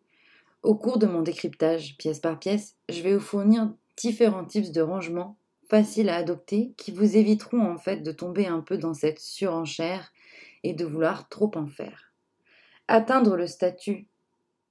Au 0.63 0.75
cours 0.75 0.98
de 0.98 1.08
mon 1.08 1.22
décryptage, 1.22 1.98
pièce 1.98 2.20
par 2.20 2.39
pièce, 2.39 2.75
je 2.89 3.01
vais 3.01 3.13
vous 3.13 3.24
fournir 3.24 3.74
différents 3.98 4.46
types 4.46 4.72
de 4.72 4.82
rangement 4.82 5.38
faciles 5.70 6.10
à 6.10 6.17
adopter 6.17 6.74
qui 6.77 6.91
vous 6.91 7.15
éviteront 7.15 7.62
en 7.62 7.77
fait 7.77 7.98
de 7.98 8.12
tomber 8.12 8.48
un 8.48 8.60
peu 8.60 8.77
dans 8.77 8.93
cette 8.93 9.20
surenchère 9.20 10.12
et 10.63 10.74
de 10.74 10.86
vouloir 10.86 11.29
trop 11.29 11.51
en 11.55 11.67
faire. 11.67 12.13
Atteindre 12.88 13.38
le 13.38 13.48
statut 13.48 14.08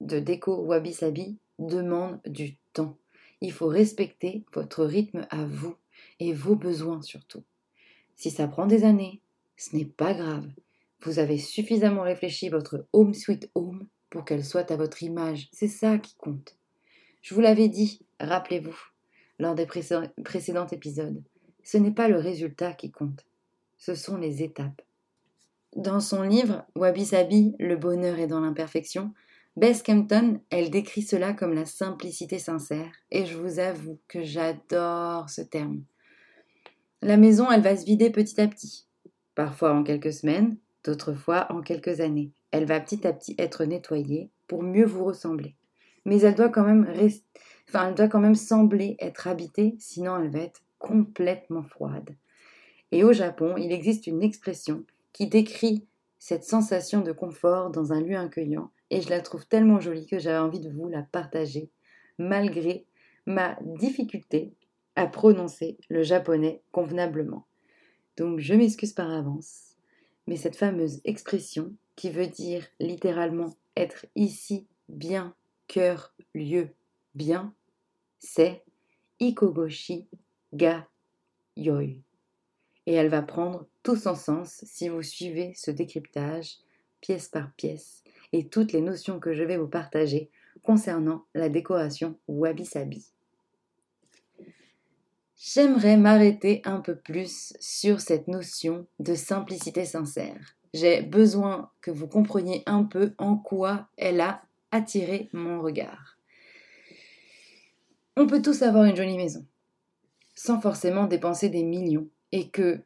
de 0.01 0.19
déco 0.19 0.55
wabi-sabi 0.55 1.37
demande 1.59 2.19
du 2.25 2.57
temps. 2.73 2.97
Il 3.41 3.51
faut 3.51 3.67
respecter 3.67 4.43
votre 4.53 4.85
rythme 4.85 5.27
à 5.31 5.45
vous 5.45 5.75
et 6.19 6.31
vos 6.31 6.55
besoins 6.55 7.01
surtout. 7.01 7.43
Si 8.15 8.29
ça 8.29 8.47
prend 8.47 8.67
des 8.67 8.83
années, 8.83 9.19
ce 9.57 9.75
n'est 9.75 9.85
pas 9.85 10.13
grave. 10.13 10.47
Vous 11.05 11.19
avez 11.19 11.37
suffisamment 11.37 12.03
réfléchi 12.03 12.49
votre 12.49 12.87
home 12.93 13.13
sweet 13.13 13.49
home 13.55 13.87
pour 14.09 14.23
qu'elle 14.23 14.45
soit 14.45 14.71
à 14.71 14.77
votre 14.77 15.03
image. 15.03 15.49
C'est 15.51 15.67
ça 15.67 15.97
qui 15.97 16.15
compte. 16.15 16.55
Je 17.21 17.33
vous 17.35 17.41
l'avais 17.41 17.67
dit, 17.67 18.05
rappelez-vous, 18.19 18.77
lors 19.39 19.55
des 19.55 19.65
précédents 19.65 20.67
épisodes, 20.67 21.21
ce 21.63 21.77
n'est 21.77 21.91
pas 21.91 22.07
le 22.07 22.17
résultat 22.17 22.73
qui 22.73 22.91
compte, 22.91 23.25
ce 23.77 23.95
sont 23.95 24.17
les 24.17 24.43
étapes. 24.43 24.81
Dans 25.75 25.99
son 25.99 26.21
livre 26.21 26.65
Wabi 26.75 27.05
Sabi, 27.05 27.55
Le 27.59 27.75
bonheur 27.75 28.19
est 28.19 28.27
dans 28.27 28.41
l'imperfection, 28.41 29.13
Bess 29.55 29.83
Kempton, 29.83 30.41
elle 30.49 30.69
décrit 30.69 31.01
cela 31.01 31.33
comme 31.33 31.53
la 31.53 31.65
simplicité 31.65 32.39
sincère, 32.39 32.91
et 33.11 33.25
je 33.25 33.37
vous 33.37 33.59
avoue 33.59 33.99
que 34.07 34.23
j'adore 34.23 35.29
ce 35.29 35.41
terme. 35.41 35.83
La 37.01 37.17
maison, 37.17 37.51
elle 37.51 37.61
va 37.61 37.75
se 37.75 37.85
vider 37.85 38.09
petit 38.09 38.39
à 38.39 38.47
petit, 38.47 38.85
parfois 39.35 39.73
en 39.73 39.83
quelques 39.83 40.13
semaines, 40.13 40.57
d'autres 40.83 41.13
fois 41.13 41.47
en 41.51 41.61
quelques 41.61 41.99
années. 41.99 42.31
Elle 42.51 42.65
va 42.65 42.79
petit 42.79 43.05
à 43.07 43.13
petit 43.13 43.35
être 43.37 43.65
nettoyée 43.65 44.29
pour 44.47 44.63
mieux 44.63 44.85
vous 44.85 45.05
ressembler. 45.05 45.55
Mais 46.05 46.21
elle 46.21 46.35
doit 46.35 46.49
quand 46.49 46.65
même 46.65 46.87
enfin, 47.69 47.89
elle 47.89 47.95
doit 47.95 48.07
quand 48.07 48.19
même 48.19 48.35
sembler 48.35 48.95
être 48.99 49.27
habitée, 49.27 49.75
sinon 49.79 50.17
elle 50.17 50.29
va 50.29 50.39
être 50.39 50.61
complètement 50.77 51.63
froide. 51.63 52.15
Et 52.91 53.03
au 53.03 53.13
Japon, 53.13 53.55
il 53.57 53.71
existe 53.71 54.05
une 54.05 54.21
expression 54.21 54.85
qui 55.13 55.27
décrit 55.27 55.87
cette 56.19 56.43
sensation 56.43 57.01
de 57.01 57.11
confort 57.11 57.71
dans 57.71 57.91
un 57.93 58.01
lieu 58.01 58.17
accueillant 58.17 58.71
et 58.89 59.01
je 59.01 59.09
la 59.09 59.21
trouve 59.21 59.47
tellement 59.47 59.79
jolie 59.79 60.05
que 60.05 60.19
j'avais 60.19 60.37
envie 60.37 60.59
de 60.59 60.69
vous 60.69 60.87
la 60.87 61.01
partager 61.01 61.71
malgré 62.17 62.85
ma 63.25 63.57
difficulté 63.61 64.53
à 64.95 65.07
prononcer 65.07 65.77
le 65.89 66.03
japonais 66.03 66.61
convenablement. 66.71 67.47
Donc 68.17 68.39
je 68.39 68.53
m'excuse 68.53 68.93
par 68.93 69.11
avance, 69.11 69.72
mais 70.27 70.35
cette 70.35 70.55
fameuse 70.55 71.01
expression 71.03 71.73
qui 71.95 72.09
veut 72.09 72.27
dire 72.27 72.65
littéralement 72.79 73.55
être 73.75 74.05
ici, 74.15 74.67
bien, 74.89 75.35
cœur, 75.67 76.13
lieu, 76.33 76.69
bien, 77.15 77.53
c'est 78.19 78.63
Ikogoshi 79.19 80.07
ga 80.53 80.87
yoi. 81.55 82.01
Et 82.85 82.93
elle 82.93 83.09
va 83.09 83.21
prendre 83.21 83.67
tout 83.83 83.95
son 83.95 84.15
sens 84.15 84.63
si 84.63 84.89
vous 84.89 85.03
suivez 85.03 85.53
ce 85.55 85.71
décryptage 85.71 86.57
pièce 87.01 87.29
par 87.29 87.51
pièce 87.53 88.03
et 88.31 88.47
toutes 88.47 88.71
les 88.71 88.81
notions 88.81 89.19
que 89.19 89.33
je 89.33 89.43
vais 89.43 89.57
vous 89.57 89.67
partager 89.67 90.29
concernant 90.63 91.25
la 91.33 91.49
décoration 91.49 92.17
wabi-sabi. 92.27 93.12
J'aimerais 95.45 95.97
m'arrêter 95.97 96.61
un 96.63 96.79
peu 96.79 96.95
plus 96.95 97.51
sur 97.59 97.99
cette 97.99 98.29
notion 98.29 98.87
de 98.99 99.13
simplicité 99.13 99.83
sincère. 99.83 100.55
J'ai 100.73 101.01
besoin 101.01 101.69
que 101.81 101.91
vous 101.91 102.07
compreniez 102.07 102.63
un 102.65 102.85
peu 102.85 103.13
en 103.17 103.35
quoi 103.35 103.89
elle 103.97 104.21
a 104.21 104.41
attiré 104.71 105.27
mon 105.33 105.61
regard. 105.61 106.17
On 108.15 108.25
peut 108.25 108.41
tous 108.41 108.61
avoir 108.61 108.85
une 108.85 108.95
jolie 108.95 109.17
maison, 109.17 109.45
sans 110.33 110.61
forcément 110.61 111.07
dépenser 111.07 111.49
des 111.49 111.63
millions, 111.63 112.07
et 112.31 112.47
que 112.47 112.79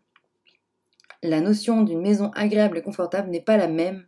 la 1.22 1.42
notion 1.42 1.84
d'une 1.84 2.02
maison 2.02 2.32
agréable 2.32 2.80
et 2.80 2.82
confortable 2.82 3.30
n'est 3.30 3.40
pas 3.40 3.58
la 3.58 3.68
même 3.68 4.08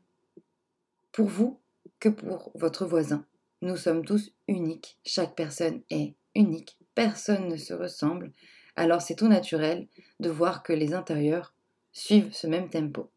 pour 1.11 1.27
vous 1.27 1.59
que 1.99 2.09
pour 2.09 2.51
votre 2.55 2.87
voisin. 2.87 3.23
Nous 3.61 3.77
sommes 3.77 4.03
tous 4.03 4.31
uniques, 4.47 4.97
chaque 5.05 5.35
personne 5.35 5.83
est 5.91 6.15
unique, 6.33 6.78
personne 6.99 7.47
ne 7.47 7.55
se 7.55 7.73
ressemble, 7.73 8.33
alors 8.75 9.01
c'est 9.01 9.15
tout 9.15 9.29
naturel 9.29 9.87
de 10.19 10.29
voir 10.29 10.63
que 10.63 10.73
les 10.73 10.93
intérieurs 10.93 11.55
suivent 11.93 12.33
ce 12.33 12.45
même 12.45 12.69
tempo. 12.69 13.09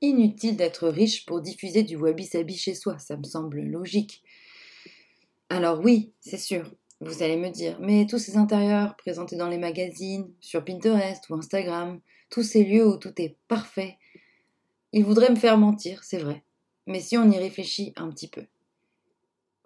Inutile 0.00 0.56
d'être 0.56 0.88
riche 0.88 1.26
pour 1.26 1.42
diffuser 1.42 1.82
du 1.82 1.94
wabi-sabi 1.94 2.56
chez 2.56 2.74
soi, 2.74 2.98
ça 2.98 3.18
me 3.18 3.24
semble 3.24 3.60
logique. 3.60 4.22
Alors 5.50 5.80
oui, 5.80 6.14
c'est 6.20 6.38
sûr, 6.38 6.72
vous 7.00 7.22
allez 7.22 7.36
me 7.36 7.50
dire, 7.50 7.78
mais 7.82 8.06
tous 8.06 8.18
ces 8.18 8.38
intérieurs 8.38 8.96
présentés 8.96 9.36
dans 9.36 9.50
les 9.50 9.58
magazines, 9.58 10.32
sur 10.40 10.64
Pinterest 10.64 11.28
ou 11.28 11.34
Instagram, 11.34 12.00
tous 12.30 12.44
ces 12.44 12.64
lieux 12.64 12.86
où 12.86 12.96
tout 12.96 13.12
est 13.20 13.36
parfait, 13.46 13.98
ils 14.92 15.04
voudraient 15.04 15.28
me 15.28 15.36
faire 15.36 15.58
mentir, 15.58 16.02
c'est 16.02 16.16
vrai. 16.16 16.44
Mais 16.86 17.00
si 17.00 17.18
on 17.18 17.30
y 17.30 17.36
réfléchit 17.36 17.92
un 17.96 18.08
petit 18.08 18.28
peu, 18.28 18.46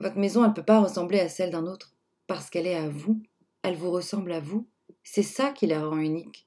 votre 0.00 0.19
maison, 0.19 0.42
elle 0.42 0.50
ne 0.50 0.54
peut 0.54 0.64
pas 0.64 0.80
ressembler 0.80 1.21
à 1.21 1.28
celle 1.28 1.52
d'un 1.52 1.69
autre, 1.69 1.95
parce 2.31 2.49
qu'elle 2.49 2.69
est 2.69 2.77
à 2.77 2.89
vous, 2.89 3.21
elle 3.65 3.75
vous 3.75 3.91
ressemble 3.91 4.31
à 4.31 4.39
vous, 4.39 4.69
c'est 5.03 5.25
ça 5.25 5.51
qui 5.51 5.67
la 5.67 5.85
rend 5.85 5.99
unique. 5.99 6.47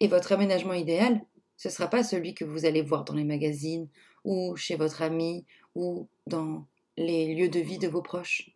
Et 0.00 0.08
votre 0.08 0.32
aménagement 0.32 0.72
idéal, 0.72 1.24
ce 1.56 1.68
ne 1.68 1.72
sera 1.72 1.86
pas 1.86 2.02
celui 2.02 2.34
que 2.34 2.44
vous 2.44 2.66
allez 2.66 2.82
voir 2.82 3.04
dans 3.04 3.14
les 3.14 3.22
magazines, 3.22 3.86
ou 4.24 4.56
chez 4.56 4.74
votre 4.74 5.00
ami, 5.02 5.46
ou 5.76 6.08
dans 6.26 6.66
les 6.96 7.32
lieux 7.32 7.48
de 7.48 7.60
vie 7.60 7.78
de 7.78 7.86
vos 7.86 8.02
proches. 8.02 8.50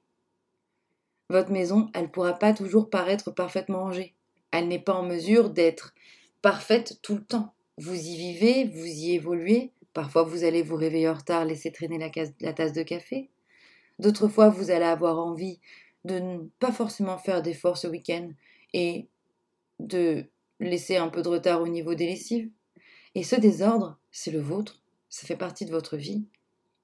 Votre 1.31 1.53
maison, 1.53 1.91
elle 1.95 2.07
ne 2.07 2.09
pourra 2.09 2.33
pas 2.33 2.53
toujours 2.53 2.91
paraître 2.91 3.31
parfaitement 3.31 3.79
rangée. 3.79 4.17
Elle 4.51 4.67
n'est 4.67 4.81
pas 4.83 4.95
en 4.95 5.05
mesure 5.05 5.49
d'être 5.49 5.95
parfaite 6.43 6.99
tout 7.03 7.15
le 7.15 7.25
temps. 7.25 7.55
Vous 7.79 7.95
y 7.95 8.17
vivez, 8.17 8.65
vous 8.65 8.85
y 8.85 9.13
évoluez. 9.13 9.71
Parfois, 9.93 10.25
vous 10.25 10.43
allez 10.43 10.65
vous 10.65 10.75
réveiller 10.75 11.09
en 11.09 11.15
retard, 11.15 11.45
laisser 11.45 11.71
traîner 11.71 11.99
la, 11.99 12.11
la 12.41 12.53
tasse 12.53 12.73
de 12.73 12.83
café. 12.83 13.31
D'autres 14.01 14.27
fois, 14.27 14.49
vous 14.49 14.73
allez 14.73 14.87
avoir 14.87 15.21
envie 15.21 15.61
de 16.05 16.19
ne 16.19 16.39
pas 16.59 16.73
forcément 16.73 17.19
faire 17.19 17.43
d'efforts 17.43 17.79
ce 17.79 17.87
week-end 17.87 18.31
et 18.73 19.07
de 19.79 20.27
laisser 20.61 20.97
un 20.97 21.09
peu 21.09 21.23
de 21.23 21.29
retard 21.29 21.61
au 21.61 21.69
niveau 21.69 21.95
des 21.95 22.07
lessives. 22.07 22.51
Et 23.15 23.23
ce 23.23 23.37
désordre, 23.37 23.99
c'est 24.11 24.31
le 24.31 24.41
vôtre, 24.41 24.83
ça 25.09 25.27
fait 25.27 25.37
partie 25.37 25.67
de 25.67 25.71
votre 25.71 25.97
vie. 25.97 26.25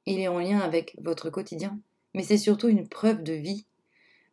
Il 0.07 0.21
est 0.21 0.29
en 0.29 0.39
lien 0.39 0.61
avec 0.61 0.97
votre 1.01 1.31
quotidien, 1.31 1.79
mais 2.15 2.23
c'est 2.23 2.39
surtout 2.39 2.69
une 2.69 2.89
preuve 2.89 3.23
de 3.23 3.33
vie. 3.33 3.67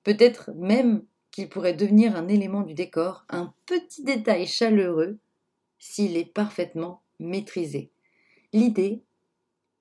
Peut-être 0.04 0.52
même 0.56 1.04
qu'il 1.32 1.50
pourrait 1.50 1.74
devenir 1.74 2.16
un 2.16 2.28
élément 2.28 2.62
du 2.62 2.74
décor, 2.74 3.26
un 3.30 3.54
petit 3.66 4.04
détail 4.04 4.48
chaleureux, 4.48 5.18
s'il 5.80 6.16
est 6.18 6.32
parfaitement 6.34 7.02
maîtrisé. 7.20 7.92
L'idée, 8.54 9.02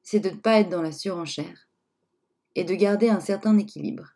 c'est 0.02 0.20
de 0.20 0.30
ne 0.30 0.36
pas 0.36 0.60
être 0.60 0.68
dans 0.68 0.82
la 0.82 0.92
surenchère 0.92 1.68
et 2.54 2.64
de 2.64 2.74
garder 2.74 3.08
un 3.08 3.20
certain 3.20 3.56
équilibre. 3.58 4.13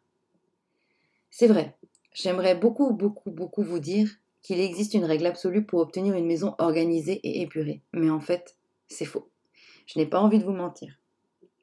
C'est 1.30 1.46
vrai, 1.46 1.76
j'aimerais 2.12 2.54
beaucoup, 2.54 2.92
beaucoup, 2.92 3.30
beaucoup 3.30 3.62
vous 3.62 3.78
dire 3.78 4.10
qu'il 4.42 4.60
existe 4.60 4.94
une 4.94 5.04
règle 5.04 5.26
absolue 5.26 5.64
pour 5.64 5.80
obtenir 5.80 6.14
une 6.14 6.26
maison 6.26 6.54
organisée 6.58 7.20
et 7.22 7.42
épurée. 7.42 7.82
Mais 7.92 8.10
en 8.10 8.20
fait, 8.20 8.56
c'est 8.88 9.04
faux. 9.04 9.28
Je 9.86 9.98
n'ai 9.98 10.06
pas 10.06 10.20
envie 10.20 10.38
de 10.38 10.44
vous 10.44 10.52
mentir. 10.52 10.98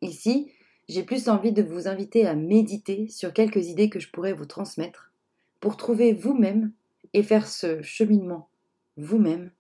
Ici, 0.02 0.52
j'ai 0.88 1.04
plus 1.04 1.30
envie 1.30 1.52
de 1.52 1.64
vous 1.64 1.88
inviter 1.88 2.28
à 2.28 2.36
méditer 2.36 3.08
sur 3.08 3.34
quelques 3.34 3.68
idées 3.68 3.90
que 3.90 4.00
je 4.00 4.12
pourrais 4.12 4.34
vous 4.34 4.46
transmettre 4.46 5.12
pour 5.60 5.78
trouver 5.78 6.14
vous-même 6.14 6.72
et 7.14 7.24
faire 7.24 7.48
ce 7.48 7.82
cheminement 7.82 8.50
vous-même 8.98 9.52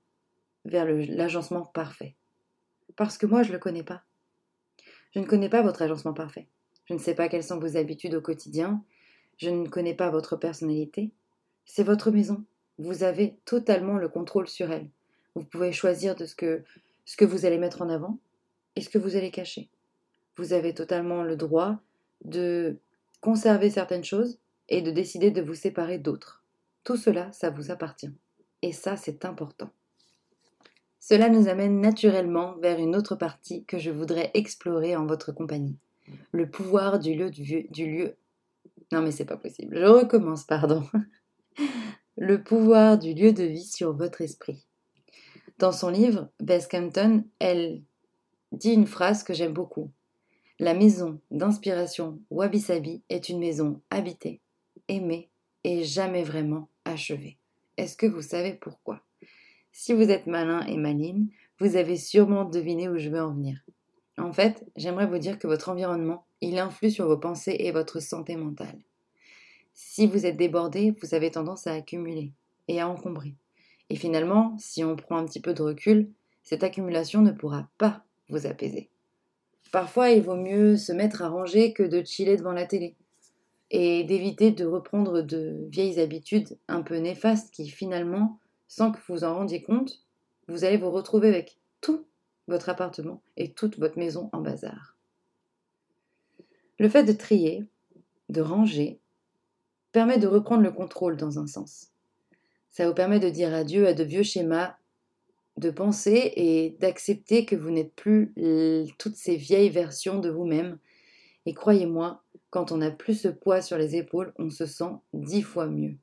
vers 0.65 0.85
l'agencement 0.85 1.65
parfait. 1.65 2.15
Parce 2.95 3.17
que 3.17 3.25
moi, 3.25 3.43
je 3.43 3.49
ne 3.49 3.53
le 3.53 3.59
connais 3.59 3.83
pas. 3.83 4.03
Je 5.13 5.19
ne 5.19 5.25
connais 5.25 5.49
pas 5.49 5.61
votre 5.61 5.81
agencement 5.81 6.13
parfait. 6.13 6.47
Je 6.85 6.93
ne 6.93 6.99
sais 6.99 7.15
pas 7.15 7.29
quelles 7.29 7.43
sont 7.43 7.59
vos 7.59 7.77
habitudes 7.77 8.15
au 8.15 8.21
quotidien. 8.21 8.83
Je 9.37 9.49
ne 9.49 9.67
connais 9.67 9.93
pas 9.93 10.09
votre 10.09 10.35
personnalité. 10.35 11.11
C'est 11.65 11.83
votre 11.83 12.11
maison. 12.11 12.43
Vous 12.77 13.03
avez 13.03 13.35
totalement 13.45 13.97
le 13.97 14.09
contrôle 14.09 14.47
sur 14.47 14.71
elle. 14.71 14.89
Vous 15.35 15.43
pouvez 15.43 15.71
choisir 15.71 16.15
de 16.15 16.25
ce 16.25 16.35
que, 16.35 17.25
vous 17.25 17.45
allez 17.45 17.57
mettre 17.57 17.81
en 17.81 17.89
avant 17.89 18.17
et 18.75 18.81
ce 18.81 18.89
que 18.89 18.97
vous 18.97 19.15
allez 19.15 19.31
cacher. 19.31 19.69
Vous 20.37 20.53
avez 20.53 20.73
totalement 20.73 21.23
le 21.23 21.35
droit 21.35 21.77
de 22.23 22.77
conserver 23.21 23.69
certaines 23.69 24.03
choses 24.03 24.37
et 24.69 24.81
de 24.81 24.91
décider 24.91 25.31
de 25.31 25.41
vous 25.41 25.53
séparer 25.53 25.97
d'autres. 25.97 26.43
Tout 26.83 26.97
cela, 26.97 27.31
ça 27.31 27.49
vous 27.49 27.71
appartient. 27.71 28.11
Et 28.61 28.71
ça, 28.71 28.95
c'est 28.95 29.25
important. 29.25 29.69
Cela 30.99 31.29
nous 31.29 31.47
amène 31.47 31.81
naturellement 31.81 32.55
vers 32.57 32.79
une 32.79 32.95
autre 32.95 33.15
partie 33.15 33.63
que 33.65 33.77
je 33.77 33.91
voudrais 33.91 34.31
explorer 34.33 34.95
en 34.95 35.05
votre 35.05 35.31
compagnie. 35.31 35.77
Le 36.31 36.49
pouvoir 36.49 36.99
du 36.99 37.13
lieu, 37.13 37.29
du, 37.29 37.67
du 37.69 37.91
lieu 37.91 38.15
non, 38.91 39.01
mais 39.01 39.11
c'est 39.11 39.25
pas 39.25 39.37
possible. 39.37 39.77
Je 39.77 39.85
recommence, 39.85 40.43
pardon. 40.43 40.83
le 42.17 42.43
pouvoir 42.43 42.97
du 42.97 43.13
lieu 43.13 43.33
de 43.33 43.43
vie 43.43 43.65
sur 43.65 43.93
votre 43.93 44.21
esprit. 44.21 44.65
Dans 45.57 45.71
son 45.71 45.89
livre, 45.89 46.29
Bess 46.39 46.67
Campton, 46.67 47.23
elle 47.39 47.81
dit 48.51 48.71
une 48.71 48.87
phrase 48.87 49.23
que 49.23 49.33
j'aime 49.33 49.53
beaucoup. 49.53 49.91
La 50.59 50.73
maison 50.73 51.19
d'inspiration 51.31 52.19
Wabi 52.29 52.61
Sabi 52.61 53.03
est 53.09 53.29
une 53.29 53.39
maison 53.39 53.81
habitée, 53.89 54.41
aimée 54.87 55.29
et 55.63 55.83
jamais 55.83 56.23
vraiment 56.23 56.69
achevée. 56.85 57.37
Est-ce 57.77 57.97
que 57.97 58.05
vous 58.05 58.21
savez 58.21 58.53
pourquoi? 58.53 59.01
Si 59.73 59.91
vous 59.91 60.09
êtes 60.09 60.27
malin 60.27 60.65
et 60.67 60.77
maline, 60.77 61.27
vous 61.59 61.75
avez 61.75 61.97
sûrement 61.97 62.45
deviné 62.45 62.87
où 62.87 62.97
je 62.97 63.09
veux 63.09 63.21
en 63.21 63.33
venir. 63.33 63.61
En 64.17 64.31
fait, 64.31 64.65
j'aimerais 64.75 65.07
vous 65.07 65.17
dire 65.17 65.37
que 65.37 65.47
votre 65.47 65.69
environnement, 65.69 66.25
il 66.41 66.57
influe 66.57 66.91
sur 66.91 67.07
vos 67.07 67.17
pensées 67.17 67.57
et 67.59 67.71
votre 67.71 67.99
santé 67.99 68.35
mentale. 68.35 68.79
Si 69.73 70.07
vous 70.07 70.25
êtes 70.25 70.37
débordé, 70.37 70.95
vous 71.01 71.13
avez 71.13 71.31
tendance 71.31 71.67
à 71.67 71.73
accumuler 71.73 72.31
et 72.67 72.79
à 72.79 72.87
encombrer. 72.87 73.35
Et 73.89 73.95
finalement, 73.95 74.55
si 74.57 74.83
on 74.83 74.95
prend 74.95 75.17
un 75.17 75.25
petit 75.25 75.41
peu 75.41 75.53
de 75.53 75.61
recul, 75.61 76.09
cette 76.43 76.63
accumulation 76.63 77.21
ne 77.21 77.31
pourra 77.31 77.67
pas 77.77 78.03
vous 78.29 78.47
apaiser. 78.47 78.89
Parfois, 79.71 80.11
il 80.11 80.21
vaut 80.21 80.37
mieux 80.37 80.77
se 80.77 80.93
mettre 80.93 81.21
à 81.21 81.29
ranger 81.29 81.73
que 81.73 81.83
de 81.83 82.03
chiller 82.03 82.37
devant 82.37 82.53
la 82.53 82.65
télé 82.65 82.95
et 83.71 84.03
d'éviter 84.03 84.51
de 84.51 84.65
reprendre 84.65 85.21
de 85.21 85.67
vieilles 85.69 85.99
habitudes 85.99 86.57
un 86.67 86.81
peu 86.81 86.97
néfastes 86.97 87.53
qui 87.53 87.67
finalement, 87.67 88.39
sans 88.67 88.91
que 88.91 88.99
vous 89.09 89.23
en 89.23 89.35
rendiez 89.35 89.61
compte, 89.61 90.01
vous 90.47 90.63
allez 90.63 90.77
vous 90.77 90.91
retrouver 90.91 91.27
avec 91.27 91.57
tout 91.81 92.05
votre 92.47 92.69
appartement 92.69 93.21
et 93.37 93.51
toute 93.51 93.79
votre 93.79 93.97
maison 93.97 94.29
en 94.33 94.41
bazar. 94.41 94.97
Le 96.79 96.89
fait 96.89 97.03
de 97.03 97.13
trier, 97.13 97.65
de 98.29 98.41
ranger, 98.41 98.99
permet 99.91 100.17
de 100.17 100.27
reprendre 100.27 100.63
le 100.63 100.71
contrôle 100.71 101.15
dans 101.15 101.39
un 101.39 101.47
sens. 101.47 101.91
Ça 102.71 102.87
vous 102.87 102.93
permet 102.93 103.19
de 103.19 103.29
dire 103.29 103.53
adieu 103.53 103.87
à 103.87 103.93
de 103.93 104.03
vieux 104.03 104.23
schémas 104.23 104.75
de 105.57 105.69
pensée 105.69 106.33
et 106.35 106.75
d'accepter 106.81 107.45
que 107.45 107.55
vous 107.55 107.69
n'êtes 107.69 107.95
plus 107.95 108.33
toutes 108.97 109.15
ces 109.15 109.37
vieilles 109.37 109.69
versions 109.69 110.19
de 110.19 110.29
vous-même. 110.29 110.77
Et 111.45 111.53
croyez-moi, 111.53 112.23
quand 112.49 112.73
on 112.73 112.77
n'a 112.77 112.91
plus 112.91 113.21
ce 113.21 113.29
poids 113.29 113.61
sur 113.61 113.77
les 113.77 113.95
épaules, 113.95 114.33
on 114.37 114.49
se 114.49 114.65
sent 114.65 114.91
dix 115.13 115.41
fois 115.41 115.67
mieux. 115.67 115.95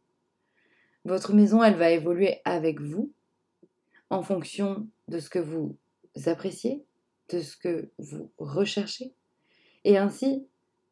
Votre 1.05 1.35
maison, 1.35 1.63
elle 1.63 1.77
va 1.77 1.91
évoluer 1.91 2.41
avec 2.47 2.81
vous 2.81 3.13
en 4.09 4.23
fonction 4.23 4.89
de 5.09 5.19
ce 5.19 5.29
que 5.29 5.39
vous 5.39 5.77
appréciez, 6.27 6.85
de 7.31 7.41
ce 7.41 7.57
que 7.57 7.91
vous 7.99 8.31
recherchez. 8.39 9.13
Et 9.85 9.97
ainsi, 9.97 10.47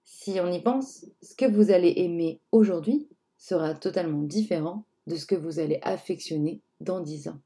si 0.04 0.40
on 0.40 0.50
y 0.50 0.60
pense, 0.60 1.06
ce 1.22 1.34
que 1.34 1.44
vous 1.44 1.70
allez 1.70 1.92
aimer 1.96 2.40
aujourd'hui 2.52 3.08
sera 3.38 3.74
totalement 3.74 4.22
différent 4.22 4.84
de 5.06 5.16
ce 5.16 5.26
que 5.26 5.34
vous 5.34 5.58
allez 5.58 5.78
affectionner 5.82 6.60
dans 6.80 7.00
dix 7.00 7.28
ans. 7.28 7.40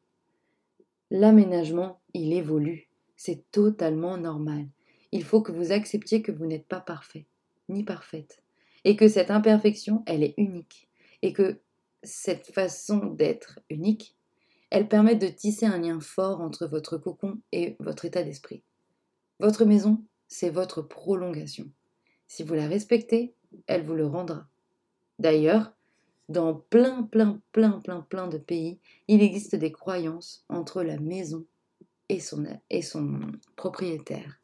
L'aménagement, 1.10 2.00
il 2.14 2.32
évolue. 2.32 2.88
C'est 3.16 3.50
totalement 3.50 4.16
normal. 4.16 4.66
Il 5.12 5.22
faut 5.22 5.42
que 5.42 5.52
vous 5.52 5.72
acceptiez 5.72 6.22
que 6.22 6.32
vous 6.32 6.46
n'êtes 6.46 6.66
pas 6.66 6.80
parfait, 6.80 7.26
ni 7.68 7.84
parfaite. 7.84 8.42
Et 8.84 8.96
que 8.96 9.08
cette 9.08 9.30
imperfection, 9.30 10.02
elle 10.06 10.24
est 10.24 10.34
unique. 10.36 10.88
Et 11.22 11.32
que 11.32 11.60
cette 12.02 12.48
façon 12.48 12.98
d'être 13.06 13.60
unique, 13.70 14.16
elle 14.70 14.88
permet 14.88 15.16
de 15.16 15.28
tisser 15.28 15.66
un 15.66 15.78
lien 15.78 16.00
fort 16.00 16.40
entre 16.40 16.66
votre 16.66 16.96
cocon 16.96 17.40
et 17.52 17.76
votre 17.80 18.04
état 18.04 18.22
d'esprit. 18.22 18.62
Votre 19.40 19.64
maison, 19.64 20.02
c'est 20.28 20.50
votre 20.50 20.82
prolongation. 20.82 21.70
Si 22.26 22.42
vous 22.42 22.54
la 22.54 22.66
respectez, 22.66 23.34
elle 23.66 23.84
vous 23.84 23.94
le 23.94 24.06
rendra. 24.06 24.46
D'ailleurs, 25.18 25.72
dans 26.28 26.54
plein, 26.54 27.02
plein, 27.02 27.40
plein, 27.52 27.80
plein, 27.80 28.00
plein 28.00 28.26
de 28.26 28.38
pays, 28.38 28.78
il 29.08 29.22
existe 29.22 29.54
des 29.54 29.72
croyances 29.72 30.44
entre 30.48 30.82
la 30.82 30.98
maison 30.98 31.44
et 32.08 32.20
son, 32.20 32.44
et 32.70 32.82
son 32.82 33.20
propriétaire. 33.56 34.40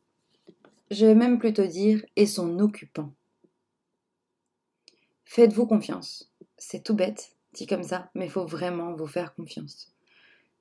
Je 0.91 1.07
vais 1.07 1.15
même 1.15 1.39
plutôt 1.39 1.67
dire 1.67 2.05
et 2.17 2.27
son 2.27 2.59
occupant. 2.59 3.15
Faites-vous 5.25 5.67
confiance. 5.67 6.33
C'est 6.59 6.83
tout 6.83 6.95
bête, 6.95 7.37
dit 7.55 7.67
comme 7.67 7.85
ça, 7.85 8.11
mais 8.15 8.27
il 8.27 8.31
faut 8.31 8.47
vraiment 8.47 8.95
vous 8.95 9.07
faire 9.07 9.35
confiance. 9.35 9.89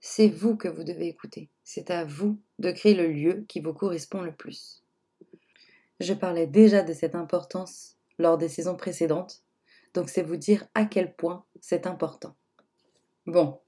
C'est 0.01 0.29
vous 0.29 0.56
que 0.56 0.68
vous 0.68 0.84
devez 0.84 1.08
écouter. 1.08 1.50
C'est 1.63 1.91
à 1.91 2.06
vous 2.06 2.39
de 2.58 2.72
créer 2.72 2.96
le 2.96 3.08
lieu 3.08 3.46
qui 3.48 3.60
vous 3.60 3.74
correspond 3.74 4.22
le 4.22 4.32
plus. 4.32 4.84
Je 6.00 6.13
parlais 6.13 6.48
déjà 6.48 6.82
de 6.84 6.94
cette 6.94 7.15
importance 7.15 7.98
lors 8.18 8.38
des 8.38 8.48
saisons 8.48 8.77
précédentes, 8.77 9.44
donc 9.94 10.10
c'est 10.10 10.22
vous 10.22 10.38
dire 10.38 10.65
à 10.74 10.86
quel 10.86 11.13
point 11.15 11.44
c'est 11.60 11.88
important. 11.88 12.36
Bon, 13.25 13.60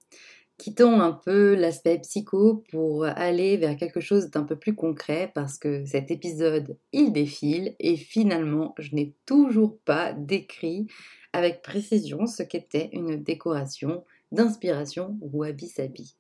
quittons 0.58 1.02
un 1.02 1.12
peu 1.12 1.56
l'aspect 1.56 2.00
psycho 2.00 2.64
pour 2.72 3.04
aller 3.04 3.58
vers 3.58 3.76
quelque 3.76 4.00
chose 4.00 4.30
d'un 4.30 4.44
peu 4.44 4.58
plus 4.58 4.76
concret 4.76 5.32
parce 5.36 5.58
que 5.58 5.86
cet 5.86 6.12
épisode, 6.12 6.78
il 6.94 7.12
défile 7.12 7.76
et 7.80 7.98
finalement, 7.98 8.74
je 8.78 8.96
n'ai 8.96 9.14
toujours 9.26 9.80
pas 9.84 10.14
décrit 10.14 10.88
avec 11.34 11.62
précision 11.62 12.26
ce 12.28 12.44
qu'était 12.44 12.90
une 12.94 13.22
décoration 13.22 14.06
d'inspiration 14.32 15.18
wabi-sabi. 15.22 16.16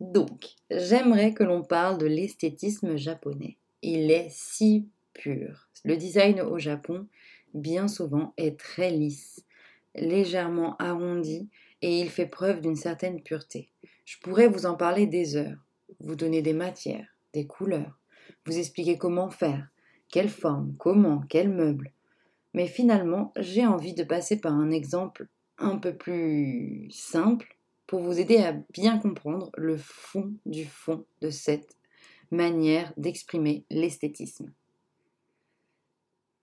Donc, 0.00 0.54
j'aimerais 0.70 1.32
que 1.34 1.44
l'on 1.44 1.62
parle 1.62 1.98
de 1.98 2.06
l'esthétisme 2.06 2.96
japonais. 2.96 3.58
Il 3.82 4.10
est 4.10 4.28
si 4.30 4.88
pur. 5.12 5.68
Le 5.84 5.96
design 5.96 6.40
au 6.40 6.58
Japon, 6.58 7.06
bien 7.54 7.86
souvent, 7.88 8.34
est 8.36 8.58
très 8.58 8.90
lisse, 8.90 9.44
légèrement 9.94 10.76
arrondi 10.78 11.48
et 11.82 12.00
il 12.00 12.10
fait 12.10 12.26
preuve 12.26 12.60
d'une 12.60 12.76
certaine 12.76 13.22
pureté. 13.22 13.70
Je 14.04 14.18
pourrais 14.18 14.48
vous 14.48 14.66
en 14.66 14.74
parler 14.74 15.06
des 15.06 15.36
heures, 15.36 15.64
vous 16.00 16.16
donner 16.16 16.42
des 16.42 16.52
matières, 16.52 17.08
des 17.32 17.46
couleurs, 17.46 17.98
vous 18.46 18.58
expliquer 18.58 18.98
comment 18.98 19.30
faire, 19.30 19.68
quelle 20.08 20.28
forme, 20.28 20.74
comment, 20.78 21.22
quel 21.28 21.48
meuble. 21.48 21.92
Mais 22.52 22.66
finalement, 22.66 23.32
j'ai 23.36 23.66
envie 23.66 23.94
de 23.94 24.04
passer 24.04 24.40
par 24.40 24.54
un 24.54 24.70
exemple 24.70 25.28
un 25.58 25.76
peu 25.76 25.96
plus 25.96 26.88
simple 26.90 27.56
pour 27.86 28.00
vous 28.00 28.18
aider 28.18 28.38
à 28.38 28.52
bien 28.72 28.98
comprendre 28.98 29.50
le 29.56 29.76
fond 29.76 30.32
du 30.46 30.64
fond 30.64 31.04
de 31.20 31.30
cette 31.30 31.76
manière 32.30 32.92
d'exprimer 32.96 33.64
l'esthétisme. 33.70 34.52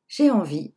J'ai 0.07 0.29
envie 0.29 0.74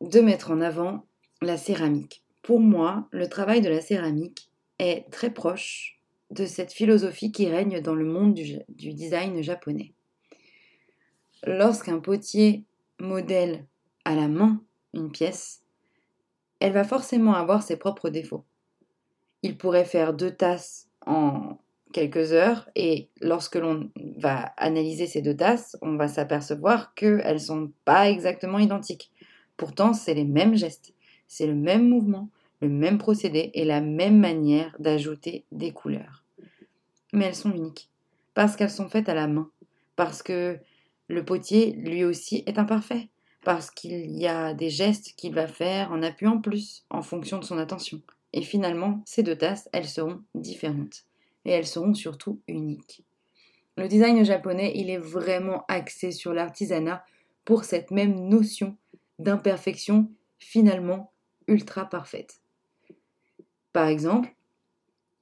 de 0.00 0.20
mettre 0.20 0.50
en 0.50 0.60
avant 0.60 1.06
la 1.40 1.56
céramique. 1.56 2.22
Pour 2.42 2.60
moi, 2.60 3.08
le 3.12 3.28
travail 3.28 3.60
de 3.60 3.68
la 3.68 3.80
céramique 3.80 4.50
est 4.78 5.08
très 5.10 5.32
proche 5.32 6.00
de 6.30 6.46
cette 6.46 6.72
philosophie 6.72 7.30
qui 7.30 7.48
règne 7.48 7.80
dans 7.80 7.94
le 7.94 8.04
monde 8.04 8.34
du, 8.34 8.94
design 8.94 9.42
japonais. 9.42 9.92
Lorsqu'un 11.44 12.00
potier 12.00 12.64
modèle 12.98 13.66
à 14.04 14.14
la 14.14 14.28
main 14.28 14.62
une 14.94 15.12
pièce, 15.12 15.62
elle 16.58 16.72
va 16.72 16.84
forcément 16.84 17.34
avoir 17.34 17.62
ses 17.62 17.76
propres 17.76 18.08
défauts. 18.08 18.44
Il 19.42 19.58
pourrait 19.58 19.84
faire 19.84 20.14
deux 20.14 20.30
tasses 20.30 20.88
en 21.06 21.58
quelques 21.92 22.32
heures 22.32 22.68
et 22.74 23.08
lorsque 23.20 23.56
l'on 23.56 23.90
va 24.16 24.52
analyser 24.56 25.06
ces 25.06 25.22
deux 25.22 25.36
tasses, 25.36 25.76
on 25.82 25.96
va 25.96 26.08
s'apercevoir 26.08 26.94
qu'elles 26.94 27.34
ne 27.34 27.38
sont 27.38 27.72
pas 27.84 28.08
exactement 28.08 28.58
identiques. 28.58 29.10
Pourtant, 29.56 29.92
c'est 29.92 30.14
les 30.14 30.24
mêmes 30.24 30.56
gestes, 30.56 30.94
c'est 31.28 31.46
le 31.46 31.54
même 31.54 31.88
mouvement, 31.88 32.28
le 32.60 32.68
même 32.68 32.98
procédé 32.98 33.50
et 33.54 33.64
la 33.64 33.80
même 33.80 34.18
manière 34.18 34.74
d'ajouter 34.78 35.44
des 35.52 35.72
couleurs. 35.72 36.24
Mais 37.12 37.26
elles 37.26 37.34
sont 37.34 37.52
uniques, 37.52 37.90
parce 38.34 38.56
qu'elles 38.56 38.70
sont 38.70 38.88
faites 38.88 39.08
à 39.08 39.14
la 39.14 39.26
main, 39.26 39.50
parce 39.96 40.22
que 40.22 40.58
le 41.08 41.24
potier, 41.24 41.72
lui 41.72 42.04
aussi, 42.04 42.42
est 42.46 42.58
imparfait, 42.58 43.08
parce 43.44 43.70
qu'il 43.70 44.16
y 44.16 44.26
a 44.26 44.54
des 44.54 44.70
gestes 44.70 45.14
qu'il 45.16 45.34
va 45.34 45.46
faire 45.46 45.92
en 45.92 46.02
appuyant 46.02 46.40
plus 46.40 46.84
en 46.88 47.02
fonction 47.02 47.38
de 47.38 47.44
son 47.44 47.58
attention. 47.58 48.00
Et 48.32 48.42
finalement, 48.42 49.02
ces 49.04 49.22
deux 49.22 49.36
tasses, 49.36 49.68
elles 49.72 49.88
seront 49.88 50.22
différentes 50.34 51.04
et 51.44 51.50
elles 51.50 51.66
seront 51.66 51.94
surtout 51.94 52.40
uniques. 52.48 53.04
Le 53.76 53.88
design 53.88 54.24
japonais, 54.24 54.72
il 54.74 54.90
est 54.90 54.98
vraiment 54.98 55.64
axé 55.68 56.12
sur 56.12 56.32
l'artisanat 56.32 57.04
pour 57.44 57.64
cette 57.64 57.90
même 57.90 58.28
notion 58.28 58.76
d'imperfection 59.18 60.10
finalement 60.38 61.12
ultra 61.46 61.86
parfaite. 61.86 62.40
Par 63.72 63.88
exemple, 63.88 64.34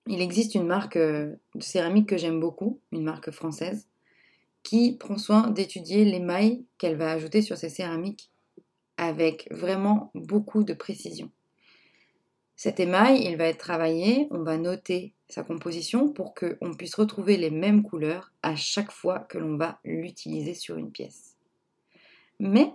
il 0.06 0.20
existe 0.20 0.54
une 0.54 0.66
marque 0.66 0.96
euh, 0.96 1.36
de 1.54 1.62
céramique 1.62 2.08
que 2.08 2.16
j'aime 2.16 2.40
beaucoup, 2.40 2.80
une 2.90 3.04
marque 3.04 3.30
française, 3.30 3.88
qui 4.62 4.96
prend 4.96 5.18
soin 5.18 5.50
d'étudier 5.50 6.04
les 6.04 6.20
mailles 6.20 6.64
qu'elle 6.78 6.96
va 6.96 7.12
ajouter 7.12 7.42
sur 7.42 7.56
ses 7.56 7.68
céramiques 7.68 8.30
avec 8.96 9.48
vraiment 9.50 10.10
beaucoup 10.14 10.64
de 10.64 10.74
précision. 10.74 11.30
Cet 12.62 12.78
émail, 12.78 13.24
il 13.24 13.38
va 13.38 13.46
être 13.46 13.56
travaillé, 13.56 14.28
on 14.30 14.42
va 14.42 14.58
noter 14.58 15.14
sa 15.30 15.42
composition 15.42 16.12
pour 16.12 16.34
qu'on 16.34 16.74
puisse 16.74 16.94
retrouver 16.94 17.38
les 17.38 17.48
mêmes 17.48 17.82
couleurs 17.82 18.32
à 18.42 18.54
chaque 18.54 18.92
fois 18.92 19.20
que 19.20 19.38
l'on 19.38 19.56
va 19.56 19.80
l'utiliser 19.82 20.52
sur 20.52 20.76
une 20.76 20.90
pièce. 20.90 21.38
Mais 22.38 22.70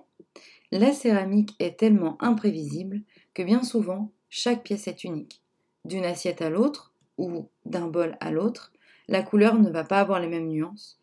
la 0.71 0.91
céramique 0.91 1.53
est 1.59 1.77
tellement 1.77 2.17
imprévisible 2.19 3.01
que 3.35 3.43
bien 3.43 3.61
souvent, 3.61 4.11
chaque 4.27 4.63
pièce 4.63 4.87
est 4.87 5.03
unique. 5.03 5.43
D'une 5.85 6.05
assiette 6.05 6.41
à 6.41 6.49
l'autre 6.49 6.91
ou 7.19 7.47
d'un 7.67 7.85
bol 7.85 8.17
à 8.21 8.31
l'autre, 8.31 8.73
la 9.07 9.21
couleur 9.21 9.59
ne 9.59 9.69
va 9.69 9.83
pas 9.83 9.99
avoir 9.99 10.19
les 10.19 10.25
mêmes 10.25 10.49
nuances, 10.49 10.99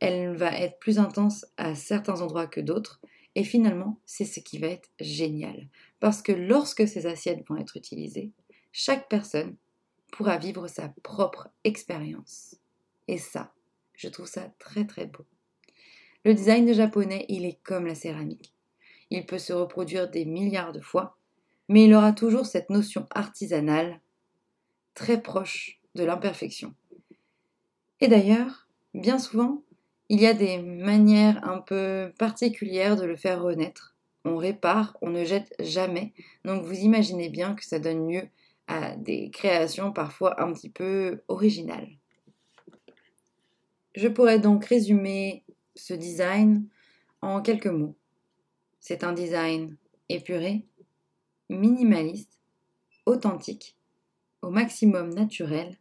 elle 0.00 0.34
va 0.34 0.50
être 0.58 0.80
plus 0.80 0.98
intense 0.98 1.46
à 1.56 1.76
certains 1.76 2.20
endroits 2.20 2.48
que 2.48 2.60
d'autres, 2.60 3.00
et 3.34 3.44
finalement, 3.44 3.98
c'est 4.04 4.24
ce 4.24 4.40
qui 4.40 4.58
va 4.58 4.68
être 4.68 4.90
génial. 5.00 5.68
Parce 6.00 6.22
que 6.22 6.32
lorsque 6.32 6.86
ces 6.86 7.06
assiettes 7.06 7.46
vont 7.48 7.56
être 7.56 7.76
utilisées, 7.76 8.32
chaque 8.72 9.08
personne 9.08 9.56
pourra 10.12 10.38
vivre 10.38 10.68
sa 10.68 10.88
propre 11.02 11.48
expérience. 11.64 12.56
Et 13.08 13.18
ça, 13.18 13.52
je 13.94 14.08
trouve 14.08 14.26
ça 14.26 14.52
très 14.58 14.86
très 14.86 15.06
beau. 15.06 15.24
Le 16.24 16.34
design 16.34 16.64
de 16.66 16.72
japonais, 16.72 17.26
il 17.28 17.44
est 17.44 17.58
comme 17.62 17.86
la 17.86 17.94
céramique. 17.94 18.54
Il 19.10 19.26
peut 19.26 19.38
se 19.38 19.52
reproduire 19.52 20.08
des 20.08 20.24
milliards 20.24 20.72
de 20.72 20.80
fois, 20.80 21.18
mais 21.68 21.84
il 21.84 21.94
aura 21.94 22.12
toujours 22.12 22.46
cette 22.46 22.70
notion 22.70 23.06
artisanale 23.10 24.00
très 24.94 25.20
proche 25.20 25.80
de 25.94 26.04
l'imperfection. 26.04 26.74
Et 28.00 28.08
d'ailleurs, 28.08 28.68
bien 28.94 29.18
souvent, 29.18 29.62
il 30.08 30.20
y 30.20 30.26
a 30.26 30.34
des 30.34 30.58
manières 30.58 31.46
un 31.48 31.60
peu 31.60 32.12
particulières 32.18 32.96
de 32.96 33.04
le 33.04 33.16
faire 33.16 33.42
renaître. 33.42 33.94
On 34.24 34.36
répare, 34.36 34.96
on 35.02 35.10
ne 35.10 35.24
jette 35.24 35.54
jamais. 35.60 36.12
Donc 36.44 36.64
vous 36.64 36.78
imaginez 36.78 37.28
bien 37.28 37.54
que 37.54 37.64
ça 37.64 37.78
donne 37.78 38.10
lieu 38.10 38.28
à 38.66 38.96
des 38.96 39.30
créations 39.30 39.92
parfois 39.92 40.40
un 40.42 40.52
petit 40.52 40.70
peu 40.70 41.22
originales. 41.28 41.88
Je 43.94 44.08
pourrais 44.08 44.38
donc 44.38 44.64
résumer 44.64 45.44
ce 45.74 45.94
design 45.94 46.66
en 47.20 47.42
quelques 47.42 47.66
mots. 47.66 47.96
C'est 48.80 49.04
un 49.04 49.12
design 49.12 49.76
épuré, 50.08 50.66
minimaliste, 51.48 52.40
authentique, 53.06 53.76
au 54.42 54.50
maximum 54.50 55.10
naturel 55.10 55.78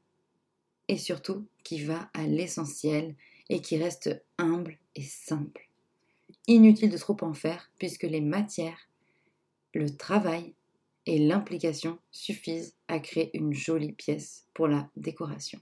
et 0.87 0.97
surtout 0.97 1.47
qui 1.63 1.83
va 1.83 2.09
à 2.13 2.23
l'essentiel 2.23 3.15
et 3.49 3.61
qui 3.61 3.77
reste 3.77 4.23
humble 4.37 4.77
et 4.95 5.03
simple. 5.03 5.69
Inutile 6.47 6.89
de 6.89 6.97
trop 6.97 7.17
en 7.21 7.33
faire 7.33 7.71
puisque 7.77 8.03
les 8.03 8.21
matières, 8.21 8.89
le 9.73 9.95
travail 9.95 10.53
et 11.05 11.19
l'implication 11.19 11.99
suffisent 12.11 12.75
à 12.87 12.99
créer 12.99 13.35
une 13.37 13.53
jolie 13.53 13.93
pièce 13.93 14.47
pour 14.53 14.67
la 14.67 14.89
décoration. 14.95 15.59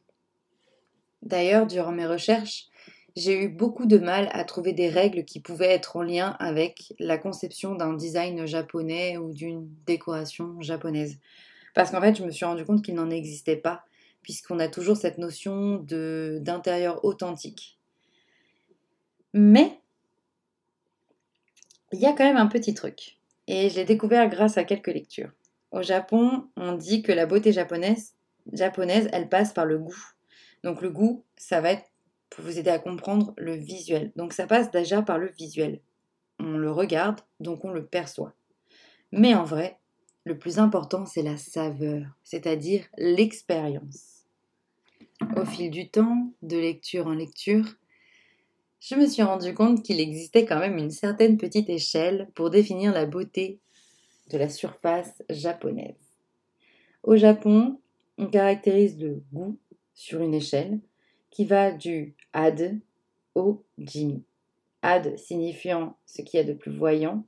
D'ailleurs, 1.21 1.67
durant 1.67 1.91
mes 1.91 2.05
recherches, 2.05 2.67
j'ai 3.15 3.43
eu 3.43 3.49
beaucoup 3.49 3.85
de 3.85 3.97
mal 3.97 4.29
à 4.31 4.43
trouver 4.43 4.73
des 4.73 4.89
règles 4.89 5.25
qui 5.25 5.39
pouvaient 5.39 5.71
être 5.71 5.97
en 5.97 6.01
lien 6.01 6.35
avec 6.39 6.93
la 6.99 7.17
conception 7.17 7.75
d'un 7.75 7.93
design 7.93 8.45
japonais 8.45 9.17
ou 9.17 9.33
d'une 9.33 9.67
décoration 9.85 10.59
japonaise. 10.61 11.19
Parce 11.73 11.91
qu'en 11.91 12.01
fait, 12.01 12.15
je 12.15 12.23
me 12.23 12.31
suis 12.31 12.45
rendu 12.45 12.65
compte 12.65 12.83
qu'il 12.83 12.95
n'en 12.95 13.09
existait 13.09 13.57
pas, 13.57 13.83
puisqu'on 14.21 14.59
a 14.59 14.67
toujours 14.67 14.97
cette 14.97 15.17
notion 15.17 15.85
d'intérieur 15.85 17.03
authentique. 17.05 17.79
Mais 19.33 19.79
il 21.91 21.99
y 21.99 22.05
a 22.05 22.13
quand 22.13 22.23
même 22.23 22.37
un 22.37 22.47
petit 22.47 22.73
truc, 22.73 23.17
et 23.47 23.69
je 23.69 23.75
l'ai 23.75 23.85
découvert 23.85 24.29
grâce 24.29 24.57
à 24.57 24.63
quelques 24.63 24.87
lectures. 24.87 25.31
Au 25.71 25.81
Japon, 25.81 26.47
on 26.55 26.73
dit 26.73 27.01
que 27.01 27.11
la 27.11 27.25
beauté 27.25 27.51
japonaise, 27.51 28.13
elle 28.53 29.29
passe 29.29 29.53
par 29.53 29.65
le 29.65 29.77
goût. 29.77 30.03
Donc 30.63 30.81
le 30.81 30.89
goût, 30.89 31.23
ça 31.37 31.61
va 31.61 31.71
être 31.71 31.85
pour 32.29 32.43
vous 32.45 32.59
aider 32.59 32.69
à 32.69 32.79
comprendre 32.79 33.33
le 33.37 33.55
visuel. 33.55 34.11
Donc 34.15 34.33
ça 34.33 34.47
passe 34.47 34.71
déjà 34.71 35.01
par 35.01 35.17
le 35.17 35.31
visuel. 35.37 35.81
On 36.39 36.57
le 36.57 36.71
regarde, 36.71 37.21
donc 37.39 37.65
on 37.65 37.71
le 37.71 37.85
perçoit. 37.85 38.33
Mais 39.11 39.33
en 39.33 39.43
vrai, 39.43 39.79
le 40.23 40.37
plus 40.37 40.59
important, 40.59 41.05
c'est 41.05 41.23
la 41.23 41.37
saveur, 41.37 42.05
c'est-à-dire 42.23 42.85
l'expérience. 42.97 44.10
Au 45.37 45.45
fil 45.45 45.71
du 45.71 45.89
temps, 45.89 46.31
de 46.41 46.57
lecture 46.57 47.07
en 47.07 47.13
lecture, 47.13 47.65
je 48.79 48.95
me 48.95 49.05
suis 49.05 49.21
rendu 49.21 49.53
compte 49.53 49.83
qu'il 49.83 49.99
existait 49.99 50.45
quand 50.45 50.59
même 50.59 50.77
une 50.77 50.91
certaine 50.91 51.37
petite 51.37 51.69
échelle 51.69 52.29
pour 52.35 52.49
définir 52.49 52.91
la 52.91 53.05
beauté 53.05 53.59
de 54.31 54.37
la 54.37 54.49
surface 54.49 55.21
japonaise. 55.29 56.17
Au 57.03 57.15
Japon, 57.15 57.79
on 58.17 58.27
caractérise 58.27 58.99
le 58.99 59.23
goût 59.31 59.57
sur 59.93 60.21
une 60.21 60.33
échelle 60.33 60.79
qui 61.29 61.45
va 61.45 61.71
du 61.71 62.15
ad 62.33 62.79
au 63.35 63.63
jimmy. 63.77 64.23
Ad 64.81 65.17
signifiant 65.17 65.97
ce 66.05 66.21
qu'il 66.21 66.39
y 66.39 66.41
a 66.41 66.45
de 66.45 66.53
plus 66.53 66.75
voyant 66.75 67.25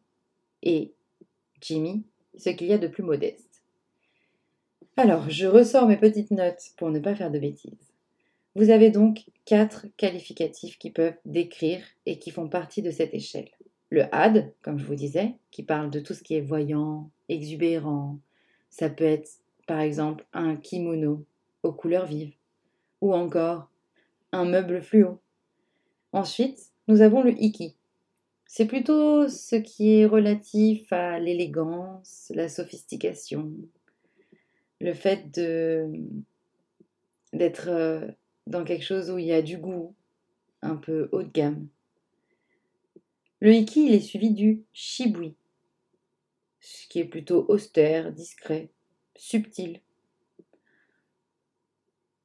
et 0.64 0.94
jimmy 1.62 2.04
ce 2.38 2.50
qu'il 2.50 2.68
y 2.68 2.74
a 2.74 2.80
de 2.80 2.88
plus 2.88 3.04
modeste. 3.04 3.53
Alors, 4.96 5.30
je 5.30 5.48
ressors 5.48 5.88
mes 5.88 5.98
petites 5.98 6.32
notes 6.32 6.72
pour 6.78 6.92
ne 6.92 7.00
pas 7.00 7.16
faire 7.16 7.32
de 7.32 7.40
bêtises. 7.40 7.94
Vous 8.56 8.70
avez 8.70 8.92
donc 8.92 9.26
quatre 9.46 9.88
qualificatifs 9.98 10.78
qui 10.78 10.92
peuvent 10.92 11.18
décrire 11.26 11.84
et 12.06 12.20
qui 12.20 12.30
font 12.30 12.48
partie 12.48 12.84
de 12.84 12.92
cette 12.92 13.14
échelle. 13.14 13.50
Le 13.90 14.04
had, 14.14 14.54
comme 14.62 14.78
je 14.78 14.86
vous 14.86 14.96
disais, 14.96 15.34
qui 15.50 15.64
parle 15.64 15.90
de 15.90 16.00
tout 16.00 16.14
ce 16.14 16.22
qui 16.22 16.36
est 16.36 16.42
voyant, 16.42 17.10
exubérant. 17.28 18.20
Ça 18.70 18.90
peut 18.90 19.04
être, 19.04 19.30
par 19.66 19.80
exemple, 19.80 20.26
un 20.34 20.56
kimono 20.56 21.26
aux 21.64 21.74
couleurs 21.74 22.06
vives, 22.06 22.36
ou 23.02 23.14
encore 23.14 23.70
un 24.32 24.46
meuble 24.46 24.82
fluo. 24.82 25.20
Ensuite, 26.12 26.72
nous 26.88 27.02
avons 27.02 27.24
le 27.24 27.32
iki, 27.42 27.76
c'est 28.56 28.68
plutôt 28.68 29.28
ce 29.30 29.56
qui 29.56 29.96
est 29.96 30.06
relatif 30.06 30.94
à 30.94 31.18
l'élégance, 31.18 32.32
la 32.36 32.48
sophistication, 32.48 33.52
le 34.84 34.94
fait 34.94 35.34
de 35.34 35.90
d'être 37.32 37.70
euh, 37.70 38.12
dans 38.46 38.66
quelque 38.66 38.84
chose 38.84 39.10
où 39.10 39.18
il 39.18 39.26
y 39.26 39.32
a 39.32 39.42
du 39.42 39.58
goût, 39.58 39.96
un 40.62 40.76
peu 40.76 41.10
haut 41.12 41.24
de 41.24 41.32
gamme. 41.32 41.68
Le 43.40 43.54
hiki, 43.54 43.88
il 43.88 43.94
est 43.94 44.02
suivi 44.02 44.32
du 44.32 44.64
shibui, 44.74 45.36
ce 46.60 46.88
qui 46.90 47.00
est 47.00 47.06
plutôt 47.06 47.46
austère, 47.48 48.12
discret, 48.12 48.70
subtil. 49.16 49.80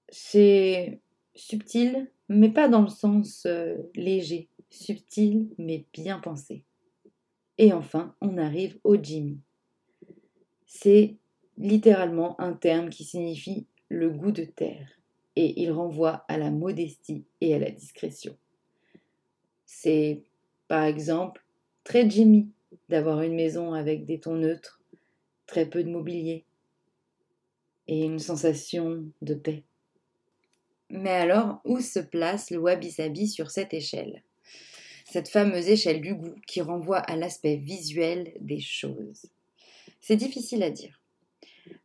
C'est 0.08 1.00
subtil, 1.36 2.10
mais 2.28 2.50
pas 2.50 2.68
dans 2.68 2.82
le 2.82 2.88
sens 2.88 3.46
euh, 3.46 3.76
léger 3.94 4.48
subtil 4.70 5.48
mais 5.58 5.86
bien 5.92 6.18
pensé. 6.18 6.64
Et 7.56 7.72
enfin, 7.72 8.16
on 8.20 8.36
arrive 8.36 8.78
au 8.82 8.96
Jimmy. 9.00 9.38
C'est 10.66 11.16
littéralement 11.58 12.40
un 12.40 12.52
terme 12.52 12.88
qui 12.88 13.04
signifie 13.04 13.66
le 13.88 14.10
goût 14.10 14.32
de 14.32 14.44
terre 14.44 14.88
et 15.36 15.60
il 15.60 15.70
renvoie 15.70 16.24
à 16.28 16.38
la 16.38 16.50
modestie 16.50 17.24
et 17.40 17.54
à 17.54 17.58
la 17.58 17.70
discrétion. 17.70 18.36
C'est 19.66 20.22
par 20.66 20.84
exemple 20.84 21.44
très 21.84 22.08
Jimmy 22.08 22.48
d'avoir 22.88 23.22
une 23.22 23.34
maison 23.34 23.72
avec 23.72 24.04
des 24.04 24.20
tons 24.20 24.36
neutres, 24.36 24.80
très 25.46 25.66
peu 25.66 25.82
de 25.82 25.90
mobilier 25.90 26.44
et 27.86 28.04
une 28.04 28.18
sensation 28.18 29.04
de 29.22 29.34
paix. 29.34 29.64
Mais 30.90 31.10
alors, 31.10 31.60
où 31.64 31.80
se 31.80 31.98
place 31.98 32.50
le 32.50 32.58
wabi-sabi 32.58 33.28
sur 33.28 33.50
cette 33.50 33.74
échelle? 33.74 34.22
Cette 35.04 35.28
fameuse 35.28 35.68
échelle 35.68 36.00
du 36.00 36.14
goût 36.14 36.34
qui 36.46 36.60
renvoie 36.60 36.98
à 36.98 37.16
l'aspect 37.16 37.56
visuel 37.56 38.32
des 38.40 38.60
choses. 38.60 39.26
C'est 40.00 40.16
difficile 40.16 40.62
à 40.62 40.70
dire. 40.70 41.00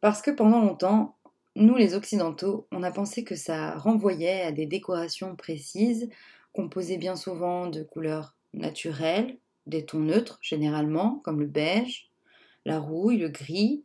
Parce 0.02 0.22
que 0.22 0.32
pendant 0.32 0.62
longtemps, 0.62 1.18
nous 1.56 1.76
les 1.76 1.94
Occidentaux, 1.94 2.68
on 2.72 2.84
a 2.84 2.92
pensé 2.92 3.24
que 3.24 3.36
ça 3.36 3.78
renvoyait 3.78 4.42
à 4.42 4.52
des 4.52 4.66
décorations 4.66 5.36
précises, 5.36 6.10
composées 6.52 6.98
bien 6.98 7.16
souvent 7.16 7.68
de 7.68 7.84
couleurs 7.84 8.36
naturelles, 8.54 9.38
des 9.68 9.86
tons 9.86 10.00
neutres 10.00 10.40
généralement, 10.42 11.22
comme 11.24 11.40
le 11.40 11.48
beige, 11.48 12.10
la 12.66 12.80
rouille, 12.80 13.18
le 13.18 13.30
gris. 13.30 13.84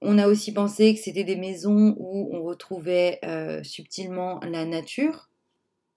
On 0.00 0.18
a 0.18 0.28
aussi 0.28 0.52
pensé 0.52 0.94
que 0.94 1.00
c'était 1.00 1.24
des 1.24 1.36
maisons 1.36 1.94
où 1.98 2.34
on 2.34 2.42
retrouvait 2.42 3.20
euh, 3.24 3.62
subtilement 3.62 4.40
la 4.40 4.66
nature, 4.66 5.30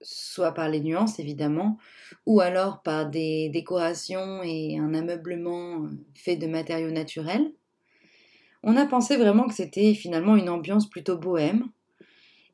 soit 0.00 0.52
par 0.52 0.68
les 0.68 0.80
nuances 0.80 1.18
évidemment, 1.18 1.78
ou 2.24 2.40
alors 2.40 2.82
par 2.82 3.10
des 3.10 3.50
décorations 3.50 4.42
et 4.42 4.78
un 4.78 4.94
ameublement 4.94 5.84
euh, 5.84 5.88
fait 6.14 6.36
de 6.36 6.46
matériaux 6.46 6.90
naturels. 6.90 7.52
On 8.62 8.76
a 8.76 8.86
pensé 8.86 9.16
vraiment 9.16 9.46
que 9.46 9.54
c'était 9.54 9.94
finalement 9.94 10.36
une 10.36 10.48
ambiance 10.48 10.88
plutôt 10.88 11.16
bohème, 11.16 11.68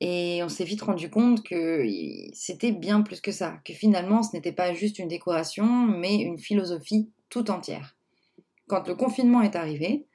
et 0.00 0.42
on 0.42 0.48
s'est 0.48 0.64
vite 0.64 0.82
rendu 0.82 1.08
compte 1.08 1.42
que 1.42 1.86
c'était 2.32 2.72
bien 2.72 3.02
plus 3.02 3.20
que 3.20 3.32
ça, 3.32 3.58
que 3.64 3.72
finalement 3.72 4.22
ce 4.22 4.36
n'était 4.36 4.52
pas 4.52 4.74
juste 4.74 4.98
une 4.98 5.08
décoration, 5.08 5.66
mais 5.66 6.16
une 6.16 6.38
philosophie 6.38 7.10
tout 7.30 7.50
entière. 7.50 7.96
Quand 8.66 8.86
le 8.86 8.94
confinement 8.94 9.42
est 9.42 9.56
arrivé, 9.56 10.06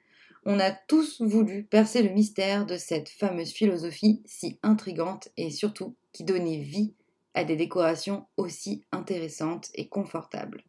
on 0.44 0.58
a 0.58 0.70
tous 0.70 1.20
voulu 1.20 1.64
percer 1.64 2.02
le 2.02 2.10
mystère 2.10 2.66
de 2.66 2.76
cette 2.76 3.08
fameuse 3.08 3.52
philosophie 3.52 4.22
si 4.24 4.58
intrigante 4.62 5.28
et 5.36 5.50
surtout 5.50 5.96
qui 6.12 6.24
donnait 6.24 6.58
vie 6.58 6.94
à 7.34 7.44
des 7.44 7.56
décorations 7.56 8.26
aussi 8.36 8.84
intéressantes 8.92 9.70
et 9.74 9.88
confortables. 9.88 10.64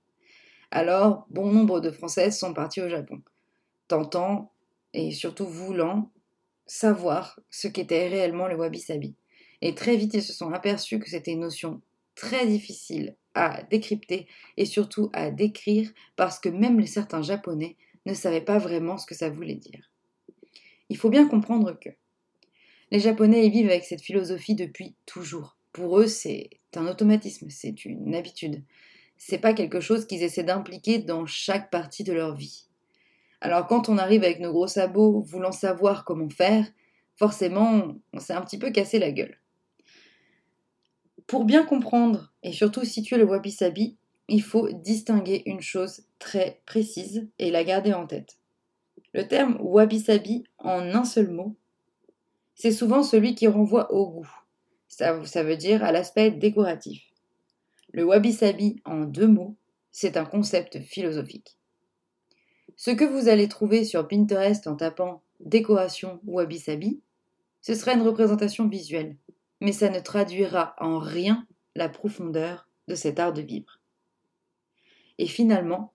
Alors, 0.72 1.26
bon 1.30 1.52
nombre 1.52 1.80
de 1.80 1.92
Françaises 1.92 2.38
sont 2.38 2.54
parties 2.54 2.82
au 2.82 2.90
Japon, 2.90 3.22
tentant 3.88 4.51
et 4.94 5.12
surtout 5.12 5.46
voulant 5.46 6.12
savoir 6.66 7.40
ce 7.50 7.68
qu'était 7.68 8.08
réellement 8.08 8.48
le 8.48 8.56
wabi-sabi. 8.56 9.16
Et 9.62 9.76
très 9.76 9.96
vite, 9.96 10.14
ils 10.14 10.24
se 10.24 10.34
sont 10.34 10.52
aperçus 10.52 11.00
que 11.00 11.10
c'était 11.10 11.32
une 11.32 11.42
notion 11.42 11.82
très 12.16 12.48
difficile 12.48 13.16
à 13.34 13.64
décrypter 13.64 14.28
et 14.58 14.66
surtout 14.66 15.10
à 15.14 15.32
décrire 15.32 15.92
parce 16.16 16.40
que 16.40 16.50
même 16.50 16.86
certains 16.86 17.22
Japonais 17.22 17.78
ne 18.06 18.14
savaient 18.14 18.42
pas 18.42 18.58
vraiment 18.58 18.98
ce 18.98 19.06
que 19.06 19.16
ça 19.16 19.30
voulait 19.30 19.56
dire. 19.56 19.90
Il 20.90 20.98
faut 20.98 21.10
bien 21.10 21.28
comprendre 21.28 21.78
que 21.80 21.90
les 22.92 23.00
Japonais 23.00 23.48
vivent 23.48 23.70
avec 23.70 23.86
cette 23.86 24.02
philosophie 24.02 24.56
depuis 24.56 24.96
toujours. 25.06 25.58
Pour 25.72 26.00
eux, 26.00 26.08
c'est 26.08 26.50
un 26.76 26.88
automatisme, 26.88 27.50
c'est 27.50 27.86
une 27.86 28.16
habitude. 28.16 28.64
C'est 29.18 29.38
pas 29.38 29.54
quelque 29.54 29.80
chose 29.80 30.06
qu'ils 30.06 30.24
essaient 30.24 30.44
d'impliquer 30.44 31.00
dans 31.00 31.26
chaque 31.26 31.70
partie 31.70 32.04
de 32.04 32.12
leur 32.12 32.36
vie. 32.36 32.66
Alors 33.42 33.68
quand 33.68 33.90
on 33.90 33.98
arrive 33.98 34.24
avec 34.24 34.40
nos 34.40 34.52
gros 34.52 34.68
sabots, 34.68 35.22
voulant 35.22 35.52
savoir 35.52 36.06
comment 36.06 36.30
faire, 36.30 36.66
forcément, 37.16 37.96
on 38.14 38.20
s'est 38.20 38.34
un 38.34 38.42
petit 38.42 38.60
peu 38.60 38.72
cassé 38.72 39.00
la 39.00 39.12
gueule. 39.12 39.38
Pour 41.26 41.46
bien 41.46 41.66
comprendre 41.66 42.34
et 42.44 42.52
surtout 42.52 42.86
situer 42.86 43.18
le 43.18 43.26
wabi-sabi, 43.26 43.98
il 44.28 44.44
faut 44.44 44.70
distinguer 44.72 45.44
une 45.46 45.62
chose 45.62 46.04
très 46.20 46.62
précise 46.66 47.30
et 47.40 47.52
la 47.52 47.64
garder 47.64 47.94
en 47.94 48.06
tête. 48.06 48.38
Le 49.14 49.28
terme 49.28 49.58
wabi-sabi 49.60 50.44
en 50.60 50.82
un 50.94 51.04
seul 51.04 51.30
mot, 51.30 51.56
c'est 52.56 52.72
souvent 52.72 53.02
celui 53.02 53.34
qui 53.34 53.48
renvoie 53.48 53.92
au 53.92 54.10
goût. 54.10 54.30
Ça, 54.88 55.44
veut 55.44 55.58
dire 55.58 55.84
à 55.84 55.92
l'aspect 55.92 56.32
décoratif. 56.32 57.04
Le 57.92 58.04
wabi-sabi, 58.04 58.82
en 58.86 59.02
deux 59.02 59.28
mots, 59.28 59.56
c'est 59.92 60.16
un 60.16 60.26
concept 60.26 60.80
philosophique. 60.80 61.58
Ce 62.84 62.89
que 62.89 63.04
vous 63.04 63.28
allez 63.28 63.48
trouver 63.48 63.86
sur 63.86 64.08
Pinterest 64.08 64.65
en 64.65 64.76
tapant 64.76 65.22
décoration 65.39 66.20
wabi-sabi, 66.26 67.00
ce 67.62 67.76
sera 67.76 67.94
une 67.94 68.02
représentation 68.02 68.67
visuelle, 68.67 69.17
mais 69.60 69.72
ça 69.72 69.88
ne 69.88 70.00
traduira 70.00 70.74
en 70.80 70.98
rien 70.98 71.46
la 71.76 71.89
profondeur 71.89 72.67
de 72.88 72.96
cet 72.96 73.20
art 73.20 73.34
de 73.34 73.44
vivre. 73.44 73.80
Et 75.20 75.28
finalement, 75.28 75.94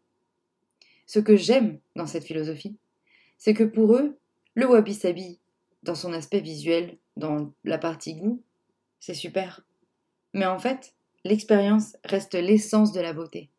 ce 1.06 1.18
que 1.18 1.34
j'aime 1.34 1.80
dans 1.96 2.06
cette 2.06 2.22
philosophie, 2.22 2.76
c'est 3.36 3.52
que 3.52 3.64
pour 3.64 3.96
eux, 3.96 4.16
le 4.54 4.68
wabi-sabi, 4.68 5.40
dans 5.82 5.96
son 5.96 6.12
aspect 6.12 6.38
visuel, 6.38 6.98
dans 7.16 7.52
la 7.64 7.78
partie 7.78 8.14
goût, 8.14 8.44
c'est 9.00 9.12
super. 9.12 9.66
Mais 10.34 10.46
en 10.46 10.60
fait, 10.60 10.94
l'expérience 11.24 11.96
reste 12.04 12.34
l'essence 12.34 12.92
de 12.92 13.00
la 13.00 13.12
beauté. 13.12 13.50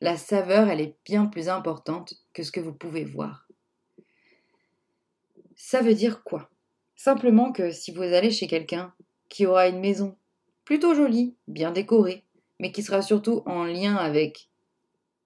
La 0.00 0.16
saveur, 0.16 0.68
elle 0.68 0.80
est 0.80 0.96
bien 1.04 1.26
plus 1.26 1.48
importante 1.48 2.14
que 2.32 2.42
ce 2.42 2.50
que 2.50 2.60
vous 2.60 2.72
pouvez 2.72 3.04
voir. 3.04 3.46
Ça 5.56 5.82
veut 5.82 5.94
dire 5.94 6.22
quoi? 6.22 6.48
Simplement 6.96 7.52
que 7.52 7.70
si 7.70 7.92
vous 7.92 8.02
allez 8.02 8.30
chez 8.30 8.46
quelqu'un 8.46 8.94
qui 9.28 9.44
aura 9.44 9.68
une 9.68 9.80
maison 9.80 10.16
plutôt 10.64 10.94
jolie, 10.94 11.34
bien 11.48 11.70
décorée, 11.70 12.24
mais 12.58 12.72
qui 12.72 12.82
sera 12.82 13.02
surtout 13.02 13.42
en 13.44 13.64
lien 13.64 13.96
avec 13.96 14.48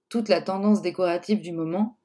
toute 0.09 0.27
la 0.27 0.41
tendance 0.41 0.81
décorative 0.81 1.41
du 1.41 1.53
moment, 1.53 1.97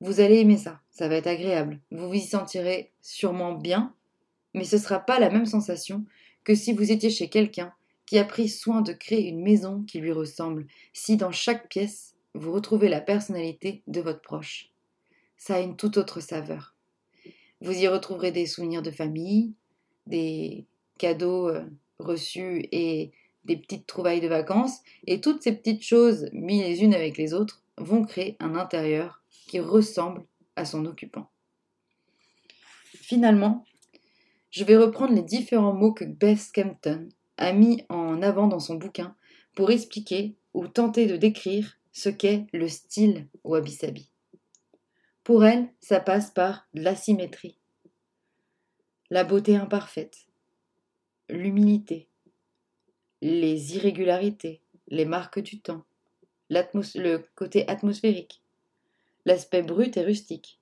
vous 0.00 0.20
allez 0.20 0.40
aimer 0.40 0.56
ça, 0.56 0.80
ça 0.90 1.08
va 1.08 1.16
être 1.16 1.26
agréable, 1.26 1.80
vous 1.90 2.08
vous 2.08 2.14
y 2.14 2.20
sentirez 2.20 2.92
sûrement 3.02 3.52
bien, 3.52 3.94
mais 4.54 4.64
ce 4.64 4.76
ne 4.76 4.80
sera 4.80 5.00
pas 5.00 5.18
la 5.18 5.30
même 5.30 5.46
sensation 5.46 6.04
que 6.44 6.54
si 6.54 6.72
vous 6.72 6.92
étiez 6.92 7.10
chez 7.10 7.28
quelqu'un 7.28 7.74
qui 8.06 8.18
a 8.18 8.24
pris 8.24 8.48
soin 8.48 8.82
de 8.82 8.92
créer 8.92 9.28
une 9.28 9.42
maison 9.42 9.82
qui 9.82 9.98
lui 10.00 10.12
ressemble, 10.12 10.66
si 10.92 11.16
dans 11.16 11.32
chaque 11.32 11.68
pièce 11.68 12.14
vous 12.34 12.52
retrouvez 12.52 12.88
la 12.88 13.00
personnalité 13.00 13.82
de 13.86 14.00
votre 14.00 14.20
proche. 14.20 14.70
Ça 15.36 15.56
a 15.56 15.60
une 15.60 15.76
toute 15.76 15.96
autre 15.96 16.20
saveur. 16.20 16.74
Vous 17.60 17.72
y 17.72 17.88
retrouverez 17.88 18.32
des 18.32 18.46
souvenirs 18.46 18.82
de 18.82 18.90
famille, 18.90 19.54
des 20.06 20.66
cadeaux 20.98 21.48
euh, 21.48 21.64
reçus 21.98 22.68
et 22.72 23.12
des 23.44 23.56
petites 23.56 23.86
trouvailles 23.86 24.20
de 24.20 24.28
vacances, 24.28 24.80
et 25.06 25.20
toutes 25.20 25.42
ces 25.42 25.52
petites 25.52 25.82
choses 25.82 26.28
mises 26.32 26.62
les 26.62 26.82
unes 26.82 26.94
avec 26.94 27.16
les 27.16 27.34
autres 27.34 27.62
vont 27.76 28.04
créer 28.04 28.36
un 28.40 28.54
intérieur 28.54 29.22
qui 29.30 29.60
ressemble 29.60 30.24
à 30.56 30.64
son 30.64 30.86
occupant. 30.86 31.30
Finalement, 32.94 33.64
je 34.50 34.64
vais 34.64 34.76
reprendre 34.76 35.14
les 35.14 35.22
différents 35.22 35.74
mots 35.74 35.92
que 35.92 36.04
Beth 36.04 36.50
Kempton 36.52 37.08
a 37.36 37.52
mis 37.52 37.84
en 37.88 38.22
avant 38.22 38.46
dans 38.46 38.60
son 38.60 38.76
bouquin 38.76 39.16
pour 39.54 39.70
expliquer 39.70 40.36
ou 40.52 40.68
tenter 40.68 41.06
de 41.06 41.16
décrire 41.16 41.78
ce 41.92 42.08
qu'est 42.08 42.46
le 42.52 42.68
style 42.68 43.28
wabi-sabi. 43.44 44.10
Pour 45.22 45.44
elle, 45.44 45.68
ça 45.80 46.00
passe 46.00 46.30
par 46.30 46.66
l'asymétrie, 46.74 47.58
la 49.10 49.24
beauté 49.24 49.56
imparfaite, 49.56 50.26
l'humilité, 51.28 52.08
les 53.22 53.76
irrégularités, 53.76 54.60
les 54.88 55.04
marques 55.04 55.40
du 55.40 55.60
temps, 55.60 55.84
le 56.50 57.18
côté 57.34 57.66
atmosphérique, 57.68 58.42
l'aspect 59.24 59.62
brut 59.62 59.96
et 59.96 60.02
rustique, 60.02 60.60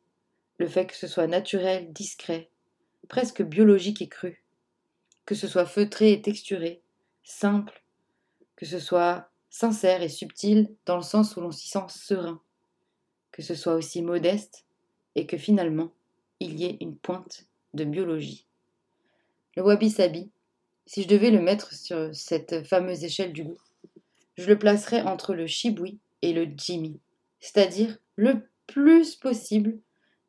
le 0.59 0.69
fait 0.69 0.87
que 0.87 0.97
ce 0.97 1.09
soit 1.09 1.27
naturel, 1.27 1.93
discret, 1.93 2.51
presque 3.09 3.43
biologique 3.43 4.01
et 4.01 4.09
cru, 4.09 4.42
que 5.25 5.35
ce 5.35 5.49
soit 5.49 5.67
feutré 5.67 6.13
et 6.13 6.23
texturé, 6.23 6.83
simple, 7.23 7.83
que 8.57 8.67
ce 8.67 8.79
soit 8.79 9.31
sincère 9.51 10.03
et 10.03 10.09
subtil 10.09 10.75
dans 10.87 10.97
le 10.97 11.03
sens 11.03 11.37
où 11.37 11.41
l'on 11.41 11.53
s'y 11.53 11.69
sent 11.69 11.87
serein, 11.89 12.41
que 13.31 13.43
ce 13.43 13.55
soit 13.55 13.75
aussi 13.75 14.03
modeste 14.03 14.65
et 15.15 15.27
que 15.27 15.37
finalement 15.37 15.93
il 16.41 16.59
y 16.59 16.65
ait 16.65 16.79
une 16.81 16.97
pointe 16.97 17.47
de 17.75 17.85
biologie. 17.85 18.47
Le 19.57 19.63
wabi-sabi, 19.63 20.31
si 20.87 21.03
je 21.03 21.09
devais 21.09 21.31
le 21.31 21.41
mettre 21.41 21.73
sur 21.73 22.15
cette 22.15 22.67
fameuse 22.67 23.05
échelle 23.05 23.33
du 23.33 23.45
goût, 23.45 23.61
je 24.37 24.49
le 24.49 24.59
placerais 24.59 25.03
entre 25.03 25.35
le 25.35 25.47
shibui 25.47 25.99
et 26.23 26.33
le 26.33 26.47
jimmy, 26.57 26.99
c'est-à-dire 27.41 27.99
le 28.17 28.49
plus 28.67 29.17
possible 29.17 29.79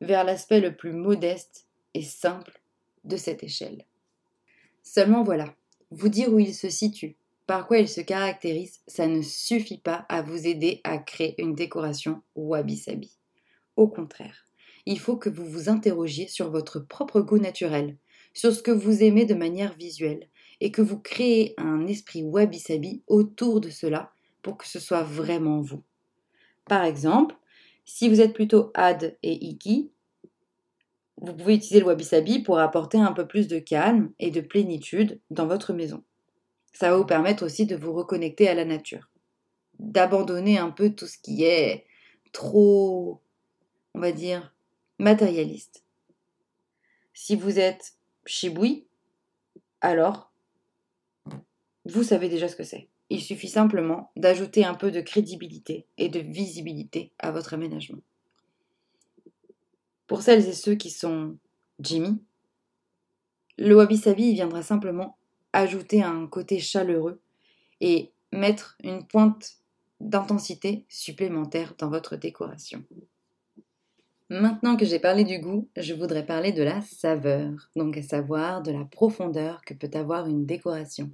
vers 0.00 0.24
l'aspect 0.24 0.60
le 0.60 0.76
plus 0.76 0.92
modeste 0.92 1.66
et 1.94 2.02
simple 2.02 2.60
de 3.04 3.16
cette 3.16 3.42
échelle. 3.42 3.84
Seulement 4.84 5.24
voilà, 5.24 5.56
vous 5.90 6.08
dire 6.08 6.32
où 6.32 6.38
il 6.38 6.54
se 6.54 6.68
situe, 6.68 7.16
par 7.46 7.66
quoi 7.66 7.78
il 7.78 7.88
se 7.88 8.02
caractérise, 8.02 8.80
ça 8.86 9.06
ne 9.06 9.22
suffit 9.22 9.78
pas 9.78 10.04
à 10.08 10.22
vous 10.22 10.46
aider 10.46 10.80
à 10.84 10.98
créer 10.98 11.34
une 11.38 11.54
décoration 11.54 12.22
wabi-sabi. 12.36 13.16
Au 13.76 13.88
contraire, 13.88 14.44
il 14.86 15.00
faut 15.00 15.16
que 15.16 15.30
vous 15.30 15.46
vous 15.46 15.68
interrogiez 15.68 16.28
sur 16.28 16.50
votre 16.50 16.78
propre 16.78 17.22
goût 17.22 17.38
naturel, 17.38 17.96
sur 18.34 18.54
ce 18.54 18.62
que 18.62 18.70
vous 18.70 19.02
aimez 19.02 19.24
de 19.24 19.34
manière 19.34 19.74
visuelle, 19.74 20.28
et 20.60 20.70
que 20.70 20.82
vous 20.82 20.98
créez 20.98 21.54
un 21.56 21.86
esprit 21.86 22.22
wabi-sabi 22.22 23.02
autour 23.06 23.60
de 23.60 23.70
cela 23.70 24.12
pour 24.42 24.58
que 24.58 24.68
ce 24.68 24.78
soit 24.78 25.02
vraiment 25.02 25.60
vous. 25.60 25.82
Par 26.66 26.84
exemple, 26.84 27.34
si 27.86 28.08
vous 28.08 28.20
êtes 28.20 28.34
plutôt 28.34 28.70
Ad 28.74 29.16
et 29.22 29.44
Iki, 29.44 29.90
vous 31.18 31.34
pouvez 31.34 31.54
utiliser 31.54 31.80
le 31.80 31.86
wabi-sabi 31.86 32.40
pour 32.40 32.58
apporter 32.58 32.98
un 32.98 33.12
peu 33.12 33.26
plus 33.26 33.48
de 33.48 33.58
calme 33.58 34.12
et 34.18 34.30
de 34.30 34.40
plénitude 34.40 35.20
dans 35.30 35.46
votre 35.46 35.72
maison. 35.72 36.02
Ça 36.72 36.90
va 36.90 36.96
vous 36.96 37.06
permettre 37.06 37.44
aussi 37.44 37.66
de 37.66 37.76
vous 37.76 37.92
reconnecter 37.92 38.48
à 38.48 38.54
la 38.54 38.64
nature, 38.64 39.08
d'abandonner 39.78 40.58
un 40.58 40.70
peu 40.70 40.90
tout 40.90 41.06
ce 41.06 41.18
qui 41.18 41.44
est 41.44 41.86
trop, 42.32 43.22
on 43.94 44.00
va 44.00 44.12
dire, 44.12 44.54
matérialiste. 44.98 45.84
Si 47.12 47.36
vous 47.36 47.60
êtes 47.60 47.94
Shibui, 48.26 48.86
alors 49.80 50.32
vous 51.84 52.02
savez 52.02 52.28
déjà 52.28 52.48
ce 52.48 52.56
que 52.56 52.64
c'est. 52.64 52.88
Il 53.10 53.20
suffit 53.20 53.48
simplement 53.48 54.10
d'ajouter 54.16 54.64
un 54.64 54.74
peu 54.74 54.90
de 54.90 55.00
crédibilité 55.00 55.86
et 55.98 56.08
de 56.08 56.20
visibilité 56.20 57.12
à 57.18 57.30
votre 57.30 57.54
aménagement. 57.54 58.00
Pour 60.06 60.22
celles 60.22 60.46
et 60.48 60.52
ceux 60.52 60.74
qui 60.74 60.90
sont 60.90 61.36
Jimmy, 61.80 62.22
le 63.58 63.76
wabi-sabi 63.76 64.34
viendra 64.34 64.62
simplement 64.62 65.16
ajouter 65.52 66.02
un 66.02 66.26
côté 66.26 66.58
chaleureux 66.58 67.20
et 67.80 68.10
mettre 68.32 68.76
une 68.82 69.06
pointe 69.06 69.58
d'intensité 70.00 70.84
supplémentaire 70.88 71.74
dans 71.78 71.88
votre 71.88 72.16
décoration. 72.16 72.84
Maintenant 74.30 74.76
que 74.76 74.86
j'ai 74.86 74.98
parlé 74.98 75.24
du 75.24 75.38
goût, 75.38 75.68
je 75.76 75.94
voudrais 75.94 76.26
parler 76.26 76.52
de 76.52 76.62
la 76.62 76.80
saveur, 76.80 77.70
donc 77.76 77.96
à 77.96 78.02
savoir 78.02 78.62
de 78.62 78.72
la 78.72 78.84
profondeur 78.84 79.62
que 79.64 79.74
peut 79.74 79.90
avoir 79.92 80.26
une 80.26 80.46
décoration. 80.46 81.10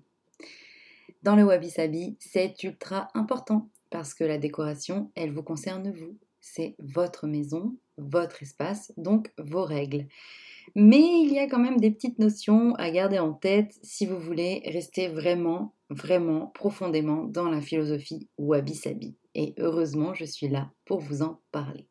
Dans 1.22 1.36
le 1.36 1.44
wabi-sabi, 1.44 2.16
c'est 2.18 2.62
ultra 2.62 3.08
important 3.14 3.68
parce 3.90 4.14
que 4.14 4.24
la 4.24 4.38
décoration, 4.38 5.10
elle 5.16 5.32
vous 5.32 5.42
concerne 5.42 5.90
vous. 5.90 6.16
C'est 6.40 6.76
votre 6.78 7.26
maison, 7.26 7.76
votre 8.00 8.42
espace, 8.42 8.92
donc 8.96 9.32
vos 9.38 9.64
règles. 9.64 10.06
Mais 10.74 11.22
il 11.22 11.32
y 11.32 11.38
a 11.38 11.48
quand 11.48 11.58
même 11.58 11.80
des 11.80 11.90
petites 11.90 12.18
notions 12.18 12.74
à 12.76 12.90
garder 12.90 13.18
en 13.18 13.32
tête 13.32 13.78
si 13.82 14.06
vous 14.06 14.18
voulez 14.18 14.62
rester 14.66 15.08
vraiment, 15.08 15.74
vraiment 15.88 16.46
profondément 16.48 17.24
dans 17.24 17.48
la 17.48 17.60
philosophie 17.60 18.28
wabi-sabi. 18.38 19.16
Et 19.34 19.54
heureusement, 19.58 20.14
je 20.14 20.24
suis 20.24 20.48
là 20.48 20.70
pour 20.84 21.00
vous 21.00 21.22
en 21.22 21.40
parler. 21.52 21.86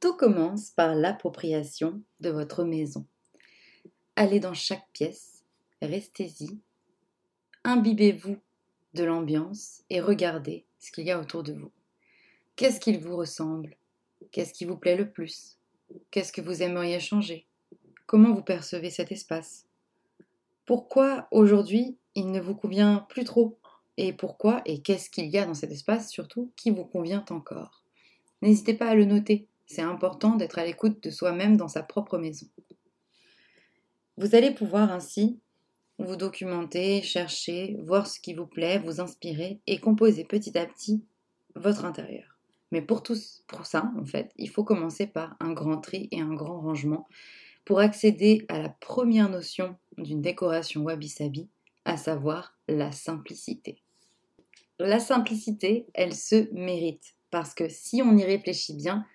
Tout 0.00 0.16
commence 0.16 0.70
par 0.70 0.94
l'appropriation 0.94 2.00
de 2.20 2.30
votre 2.30 2.64
maison. 2.64 3.06
Allez 4.16 4.40
dans 4.40 4.54
chaque 4.54 4.88
pièce, 4.92 5.44
restez-y, 5.82 6.58
imbibez-vous 7.64 8.36
de 8.94 9.04
l'ambiance 9.04 9.82
et 9.90 10.00
regardez 10.00 10.64
ce 10.78 10.90
qu'il 10.90 11.04
y 11.04 11.10
a 11.10 11.20
autour 11.20 11.42
de 11.42 11.52
vous. 11.52 11.70
Qu'est-ce 12.56 12.80
qu'il 12.80 12.98
vous 12.98 13.16
ressemble? 13.16 13.76
Qu'est-ce 14.32 14.52
qui 14.52 14.64
vous 14.64 14.76
plaît 14.76 14.96
le 14.96 15.10
plus? 15.10 15.58
Qu'est-ce 16.10 16.32
que 16.32 16.40
vous 16.40 16.62
aimeriez 16.62 17.00
changer? 17.00 17.46
Comment 18.06 18.32
vous 18.32 18.42
percevez 18.42 18.90
cet 18.90 19.12
espace? 19.12 19.66
Pourquoi 20.66 21.26
aujourd'hui 21.30 21.96
il 22.14 22.30
ne 22.30 22.40
vous 22.40 22.54
convient 22.54 23.06
plus 23.08 23.24
trop? 23.24 23.58
Et 23.96 24.12
pourquoi 24.12 24.62
et 24.64 24.80
qu'est-ce 24.80 25.10
qu'il 25.10 25.26
y 25.26 25.38
a 25.38 25.44
dans 25.44 25.54
cet 25.54 25.72
espace 25.72 26.10
surtout 26.10 26.52
qui 26.56 26.70
vous 26.70 26.84
convient 26.84 27.24
encore? 27.30 27.82
N'hésitez 28.42 28.74
pas 28.74 28.88
à 28.88 28.94
le 28.94 29.04
noter, 29.04 29.46
c'est 29.66 29.82
important 29.82 30.36
d'être 30.36 30.58
à 30.58 30.64
l'écoute 30.64 31.02
de 31.02 31.10
soi-même 31.10 31.56
dans 31.56 31.68
sa 31.68 31.82
propre 31.82 32.18
maison. 32.18 32.46
Vous 34.16 34.34
allez 34.34 34.52
pouvoir 34.52 34.90
ainsi 34.90 35.38
vous 35.98 36.16
documenter, 36.16 37.02
chercher, 37.02 37.76
voir 37.80 38.06
ce 38.06 38.20
qui 38.20 38.32
vous 38.32 38.46
plaît, 38.46 38.78
vous 38.78 39.00
inspirer 39.00 39.60
et 39.66 39.78
composer 39.78 40.24
petit 40.24 40.56
à 40.56 40.66
petit 40.66 41.04
votre 41.54 41.84
intérieur. 41.84 42.29
Mais 42.70 42.82
pour, 42.82 43.02
tous, 43.02 43.42
pour 43.46 43.66
ça, 43.66 43.90
en 43.98 44.04
fait, 44.04 44.32
il 44.36 44.48
faut 44.48 44.64
commencer 44.64 45.06
par 45.06 45.36
un 45.40 45.52
grand 45.52 45.78
tri 45.78 46.08
et 46.12 46.20
un 46.20 46.34
grand 46.34 46.60
rangement 46.60 47.08
pour 47.64 47.80
accéder 47.80 48.46
à 48.48 48.58
la 48.60 48.68
première 48.68 49.28
notion 49.28 49.76
d'une 49.98 50.22
décoration 50.22 50.82
wabi-sabi, 50.82 51.48
à 51.84 51.96
savoir 51.96 52.56
la 52.68 52.92
simplicité. 52.92 53.82
La 54.78 54.98
simplicité, 54.98 55.86
elle 55.94 56.14
se 56.14 56.52
mérite 56.54 57.14
parce 57.30 57.54
que 57.54 57.68
si 57.68 58.02
on 58.02 58.16
y 58.16 58.24
réfléchit 58.24 58.74
bien, 58.74 59.06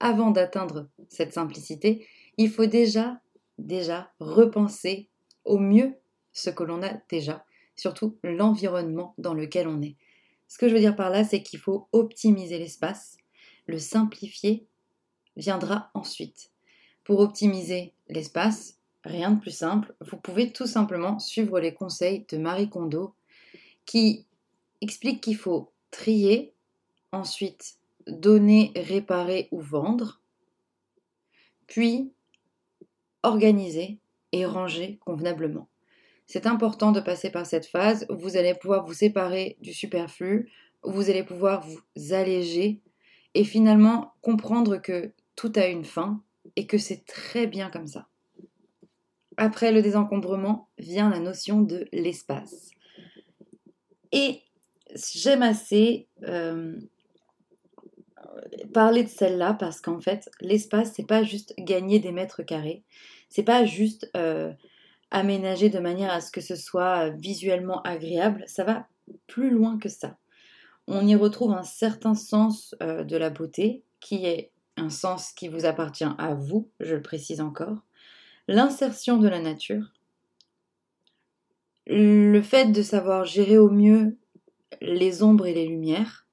avant 0.00 0.30
d'atteindre 0.30 0.88
cette 1.08 1.32
simplicité, 1.32 2.06
il 2.36 2.50
faut 2.50 2.66
déjà 2.66 3.20
déjà 3.58 4.10
repenser 4.18 5.08
au 5.44 5.58
mieux 5.58 5.94
ce 6.32 6.50
que 6.50 6.64
l'on 6.64 6.82
a 6.82 6.94
déjà, 7.08 7.44
surtout 7.76 8.18
l'environnement 8.22 9.14
dans 9.18 9.34
lequel 9.34 9.68
on 9.68 9.80
est. 9.82 9.96
Ce 10.52 10.58
que 10.58 10.68
je 10.68 10.74
veux 10.74 10.80
dire 10.80 10.94
par 10.94 11.08
là, 11.08 11.24
c'est 11.24 11.42
qu'il 11.42 11.58
faut 11.58 11.88
optimiser 11.92 12.58
l'espace. 12.58 13.16
Le 13.66 13.78
simplifier 13.78 14.66
viendra 15.34 15.90
ensuite. 15.94 16.50
Pour 17.04 17.20
optimiser 17.20 17.94
l'espace, 18.10 18.78
rien 19.02 19.30
de 19.30 19.40
plus 19.40 19.56
simple, 19.56 19.94
vous 20.02 20.18
pouvez 20.18 20.52
tout 20.52 20.66
simplement 20.66 21.18
suivre 21.18 21.58
les 21.58 21.72
conseils 21.72 22.26
de 22.28 22.36
Marie 22.36 22.68
Kondo 22.68 23.14
qui 23.86 24.26
explique 24.82 25.22
qu'il 25.22 25.38
faut 25.38 25.72
trier, 25.90 26.52
ensuite 27.12 27.78
donner, 28.06 28.72
réparer 28.76 29.48
ou 29.52 29.60
vendre, 29.62 30.20
puis 31.66 32.12
organiser 33.22 34.00
et 34.32 34.44
ranger 34.44 34.98
convenablement. 34.98 35.70
C'est 36.32 36.46
important 36.46 36.92
de 36.92 37.00
passer 37.00 37.28
par 37.28 37.44
cette 37.44 37.66
phase 37.66 38.06
où 38.08 38.16
vous 38.16 38.38
allez 38.38 38.54
pouvoir 38.54 38.86
vous 38.86 38.94
séparer 38.94 39.58
du 39.60 39.74
superflu, 39.74 40.50
où 40.82 40.90
vous 40.90 41.10
allez 41.10 41.24
pouvoir 41.24 41.60
vous 41.60 42.14
alléger 42.14 42.80
et 43.34 43.44
finalement 43.44 44.14
comprendre 44.22 44.78
que 44.78 45.12
tout 45.36 45.52
a 45.56 45.66
une 45.66 45.84
fin 45.84 46.22
et 46.56 46.66
que 46.66 46.78
c'est 46.78 47.04
très 47.04 47.46
bien 47.46 47.68
comme 47.68 47.86
ça. 47.86 48.06
Après 49.36 49.72
le 49.72 49.82
désencombrement 49.82 50.70
vient 50.78 51.10
la 51.10 51.20
notion 51.20 51.60
de 51.60 51.86
l'espace. 51.92 52.70
Et 54.10 54.40
j'aime 55.14 55.42
assez 55.42 56.08
euh, 56.22 56.80
parler 58.72 59.02
de 59.02 59.10
celle-là 59.10 59.52
parce 59.52 59.82
qu'en 59.82 60.00
fait, 60.00 60.30
l'espace, 60.40 60.92
c'est 60.94 61.06
pas 61.06 61.24
juste 61.24 61.52
gagner 61.58 61.98
des 61.98 62.10
mètres 62.10 62.42
carrés, 62.42 62.84
c'est 63.28 63.42
pas 63.42 63.66
juste 63.66 64.10
euh, 64.16 64.54
aménager 65.12 65.68
de 65.68 65.78
manière 65.78 66.12
à 66.12 66.20
ce 66.20 66.32
que 66.32 66.40
ce 66.40 66.56
soit 66.56 67.10
visuellement 67.10 67.82
agréable, 67.82 68.42
ça 68.46 68.64
va 68.64 68.88
plus 69.28 69.50
loin 69.50 69.78
que 69.78 69.88
ça. 69.88 70.16
On 70.88 71.06
y 71.06 71.14
retrouve 71.14 71.52
un 71.52 71.62
certain 71.62 72.14
sens 72.14 72.74
euh, 72.82 73.04
de 73.04 73.16
la 73.16 73.30
beauté 73.30 73.84
qui 74.00 74.26
est 74.26 74.50
un 74.76 74.90
sens 74.90 75.32
qui 75.32 75.48
vous 75.48 75.64
appartient 75.66 76.08
à 76.18 76.34
vous, 76.34 76.70
je 76.80 76.94
le 76.96 77.02
précise 77.02 77.40
encore, 77.40 77.84
l'insertion 78.48 79.18
de 79.18 79.28
la 79.28 79.40
nature, 79.40 79.92
le 81.86 82.40
fait 82.40 82.72
de 82.72 82.82
savoir 82.82 83.24
gérer 83.24 83.58
au 83.58 83.70
mieux 83.70 84.16
les 84.80 85.22
ombres 85.22 85.46
et 85.46 85.54
les 85.54 85.66
lumières, 85.66 86.26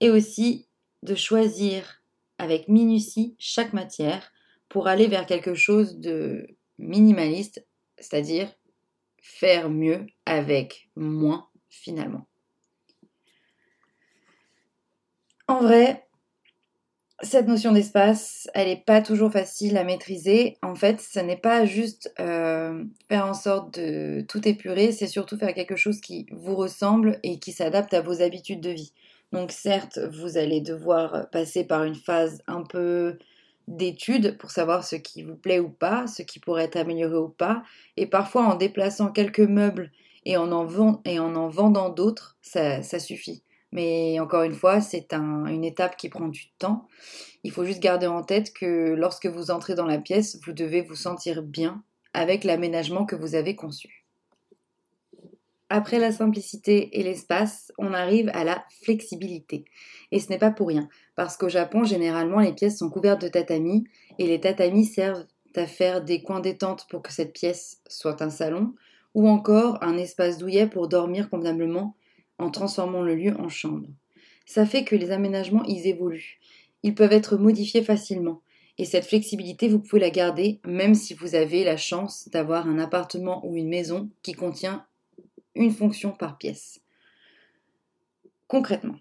et 0.00 0.10
aussi 0.10 0.66
de 1.02 1.14
choisir 1.14 2.02
avec 2.38 2.68
minutie 2.68 3.36
chaque 3.38 3.72
matière 3.72 4.32
pour 4.68 4.86
aller 4.86 5.08
vers 5.08 5.26
quelque 5.26 5.54
chose 5.54 5.98
de 5.98 6.57
minimaliste, 6.78 7.64
c'est-à-dire 7.98 8.54
faire 9.20 9.68
mieux 9.70 10.06
avec 10.26 10.88
moins 10.96 11.48
finalement. 11.68 12.26
En 15.48 15.60
vrai, 15.60 16.08
cette 17.22 17.48
notion 17.48 17.72
d'espace, 17.72 18.48
elle 18.54 18.68
n'est 18.68 18.82
pas 18.84 19.00
toujours 19.00 19.32
facile 19.32 19.76
à 19.76 19.82
maîtriser. 19.82 20.56
En 20.62 20.74
fait, 20.74 21.00
ce 21.00 21.18
n'est 21.18 21.38
pas 21.38 21.64
juste 21.64 22.12
euh, 22.20 22.84
faire 23.08 23.26
en 23.26 23.34
sorte 23.34 23.78
de 23.78 24.24
tout 24.28 24.46
épurer, 24.46 24.92
c'est 24.92 25.06
surtout 25.06 25.36
faire 25.36 25.54
quelque 25.54 25.76
chose 25.76 26.00
qui 26.00 26.26
vous 26.30 26.54
ressemble 26.54 27.18
et 27.22 27.38
qui 27.40 27.52
s'adapte 27.52 27.92
à 27.92 28.02
vos 28.02 28.22
habitudes 28.22 28.60
de 28.60 28.70
vie. 28.70 28.92
Donc 29.32 29.50
certes, 29.50 29.98
vous 29.98 30.38
allez 30.38 30.60
devoir 30.60 31.28
passer 31.30 31.64
par 31.64 31.84
une 31.84 31.96
phase 31.96 32.40
un 32.46 32.62
peu 32.62 33.18
d'étude 33.68 34.38
pour 34.38 34.50
savoir 34.50 34.84
ce 34.84 34.96
qui 34.96 35.22
vous 35.22 35.36
plaît 35.36 35.60
ou 35.60 35.68
pas, 35.68 36.06
ce 36.06 36.22
qui 36.22 36.40
pourrait 36.40 36.64
être 36.64 36.76
amélioré 36.76 37.16
ou 37.16 37.28
pas, 37.28 37.62
et 37.96 38.06
parfois 38.06 38.42
en 38.44 38.54
déplaçant 38.54 39.12
quelques 39.12 39.40
meubles 39.40 39.92
et 40.24 40.36
en, 40.36 40.50
en 40.50 40.64
vendant 41.48 41.88
d'autres, 41.90 42.36
ça 42.42 42.82
suffit. 42.98 43.42
Mais 43.70 44.18
encore 44.18 44.42
une 44.42 44.54
fois, 44.54 44.80
c'est 44.80 45.12
une 45.12 45.64
étape 45.64 45.96
qui 45.96 46.08
prend 46.08 46.28
du 46.28 46.50
temps. 46.58 46.88
Il 47.44 47.52
faut 47.52 47.64
juste 47.64 47.82
garder 47.82 48.06
en 48.06 48.22
tête 48.22 48.52
que 48.52 48.94
lorsque 48.94 49.26
vous 49.26 49.50
entrez 49.50 49.74
dans 49.74 49.86
la 49.86 49.98
pièce, 49.98 50.38
vous 50.44 50.52
devez 50.52 50.80
vous 50.80 50.96
sentir 50.96 51.42
bien 51.42 51.82
avec 52.14 52.44
l'aménagement 52.44 53.04
que 53.04 53.16
vous 53.16 53.34
avez 53.34 53.54
conçu. 53.54 54.07
Après 55.70 55.98
la 55.98 56.12
simplicité 56.12 56.98
et 56.98 57.02
l'espace, 57.02 57.72
on 57.76 57.92
arrive 57.92 58.30
à 58.32 58.42
la 58.42 58.64
flexibilité. 58.82 59.66
Et 60.12 60.18
ce 60.18 60.30
n'est 60.30 60.38
pas 60.38 60.50
pour 60.50 60.68
rien, 60.68 60.88
parce 61.14 61.36
qu'au 61.36 61.50
Japon, 61.50 61.84
généralement, 61.84 62.40
les 62.40 62.54
pièces 62.54 62.78
sont 62.78 62.88
couvertes 62.88 63.20
de 63.20 63.28
tatamis, 63.28 63.84
et 64.18 64.26
les 64.26 64.40
tatamis 64.40 64.86
servent 64.86 65.26
à 65.54 65.66
faire 65.66 66.02
des 66.02 66.22
coins 66.22 66.40
détente 66.40 66.86
pour 66.88 67.02
que 67.02 67.12
cette 67.12 67.32
pièce 67.32 67.82
soit 67.86 68.22
un 68.22 68.30
salon, 68.30 68.74
ou 69.14 69.28
encore 69.28 69.82
un 69.82 69.98
espace 69.98 70.38
douillet 70.38 70.66
pour 70.66 70.88
dormir 70.88 71.28
convenablement 71.28 71.96
en 72.38 72.50
transformant 72.50 73.02
le 73.02 73.14
lieu 73.14 73.34
en 73.38 73.48
chambre. 73.48 73.88
Ça 74.46 74.64
fait 74.64 74.84
que 74.84 74.96
les 74.96 75.10
aménagements, 75.10 75.64
ils 75.64 75.86
évoluent. 75.86 76.38
Ils 76.82 76.94
peuvent 76.94 77.12
être 77.12 77.36
modifiés 77.36 77.82
facilement. 77.82 78.40
Et 78.78 78.84
cette 78.84 79.06
flexibilité, 79.06 79.68
vous 79.68 79.80
pouvez 79.80 80.00
la 80.00 80.10
garder 80.10 80.60
même 80.64 80.94
si 80.94 81.12
vous 81.12 81.34
avez 81.34 81.64
la 81.64 81.76
chance 81.76 82.28
d'avoir 82.30 82.68
un 82.68 82.78
appartement 82.78 83.44
ou 83.44 83.56
une 83.56 83.68
maison 83.68 84.08
qui 84.22 84.32
contient 84.32 84.86
une 85.58 85.72
fonction 85.72 86.12
par 86.12 86.38
pièce. 86.38 86.80
Concrètement, 88.46 88.96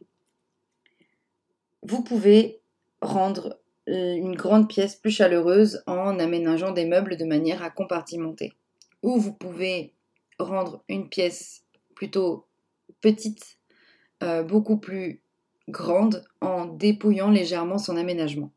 vous 1.83 2.03
pouvez 2.03 2.59
rendre 3.01 3.61
euh, 3.87 4.15
une 4.15 4.35
grande 4.35 4.67
pièce 4.67 4.95
plus 4.95 5.11
chaleureuse 5.11 5.83
en 5.87 6.19
aménageant 6.19 6.71
des 6.71 6.85
meubles 6.85 7.15
de 7.15 7.23
manière 7.23 7.63
à 7.63 7.69
compartimenter. 7.69 8.53
Ou 9.03 9.17
vous 9.19 9.33
pouvez 9.33 9.93
rendre 10.39 10.83
une 10.89 11.07
pièce 11.07 11.63
plutôt 11.95 12.47
petite, 12.99 13.59
euh, 14.23 14.43
beaucoup 14.43 14.77
plus 14.77 15.21
grande 15.69 16.25
en 16.41 16.65
dépouillant 16.65 17.29
légèrement 17.29 17.77
son 17.77 17.95
aménagement. 17.95 18.51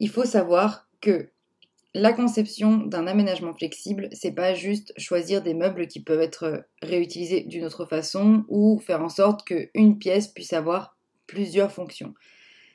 Il 0.00 0.08
faut 0.08 0.24
savoir 0.24 0.88
que 1.00 1.30
la 1.96 2.12
conception 2.12 2.76
d'un 2.76 3.06
aménagement 3.06 3.54
flexible, 3.54 4.10
c'est 4.12 4.32
pas 4.32 4.52
juste 4.52 4.92
choisir 4.98 5.42
des 5.42 5.54
meubles 5.54 5.86
qui 5.86 6.00
peuvent 6.00 6.20
être 6.20 6.66
réutilisés 6.82 7.40
d'une 7.44 7.64
autre 7.64 7.86
façon 7.86 8.44
ou 8.48 8.78
faire 8.78 9.02
en 9.02 9.08
sorte 9.08 9.46
qu'une 9.46 9.98
pièce 9.98 10.28
puisse 10.28 10.52
avoir 10.52 10.94
plusieurs 11.26 11.72
fonctions. 11.72 12.12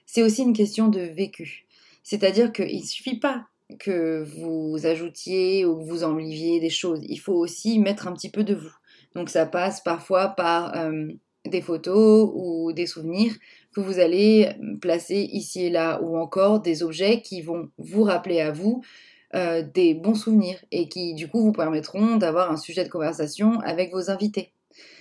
C'est 0.08 0.24
aussi 0.24 0.42
une 0.42 0.54
question 0.54 0.88
de 0.88 1.02
vécu. 1.02 1.68
C'est-à-dire 2.02 2.52
qu'il 2.52 2.80
ne 2.80 2.86
suffit 2.86 3.20
pas 3.20 3.46
que 3.80 4.24
vous 4.24 4.88
ajoutiez 4.88 5.66
ou 5.66 5.78
que 5.78 5.84
vous 5.84 6.04
enleviez 6.04 6.60
des 6.60 6.72
choses. 6.72 7.02
Il 7.08 7.20
faut 7.20 7.36
aussi 7.36 7.78
mettre 7.78 8.08
un 8.08 8.14
petit 8.14 8.32
peu 8.32 8.44
de 8.44 8.56
vous. 8.56 8.74
Donc 9.14 9.30
ça 9.30 9.46
passe 9.46 9.82
parfois 9.82 10.30
par 10.30 10.76
euh, 10.76 11.10
des 11.46 11.62
photos 11.62 12.28
ou 12.34 12.74
des 12.74 12.88
souvenirs 12.88 13.34
que 13.76 13.82
vous 13.82 14.00
allez 14.00 14.50
placer 14.82 15.30
ici 15.32 15.66
et 15.66 15.70
là, 15.70 16.02
ou 16.02 16.18
encore 16.18 16.60
des 16.60 16.82
objets 16.82 17.22
qui 17.22 17.44
vont 17.44 17.70
vous 17.78 18.04
rappeler 18.04 18.42
à 18.42 18.52
vous 18.52 18.82
euh, 19.36 19.62
des 19.62 19.94
bons 19.94 20.16
souvenirs 20.16 20.58
et 20.72 20.90
qui 20.90 21.14
du 21.14 21.30
coup 21.30 21.42
vous 21.42 21.52
permettront 21.54 22.18
d'avoir 22.18 22.52
un 22.52 22.58
sujet 22.58 22.84
de 22.84 22.90
conversation 22.90 23.60
avec 23.62 23.92
vos 23.94 24.10
invités. 24.10 24.54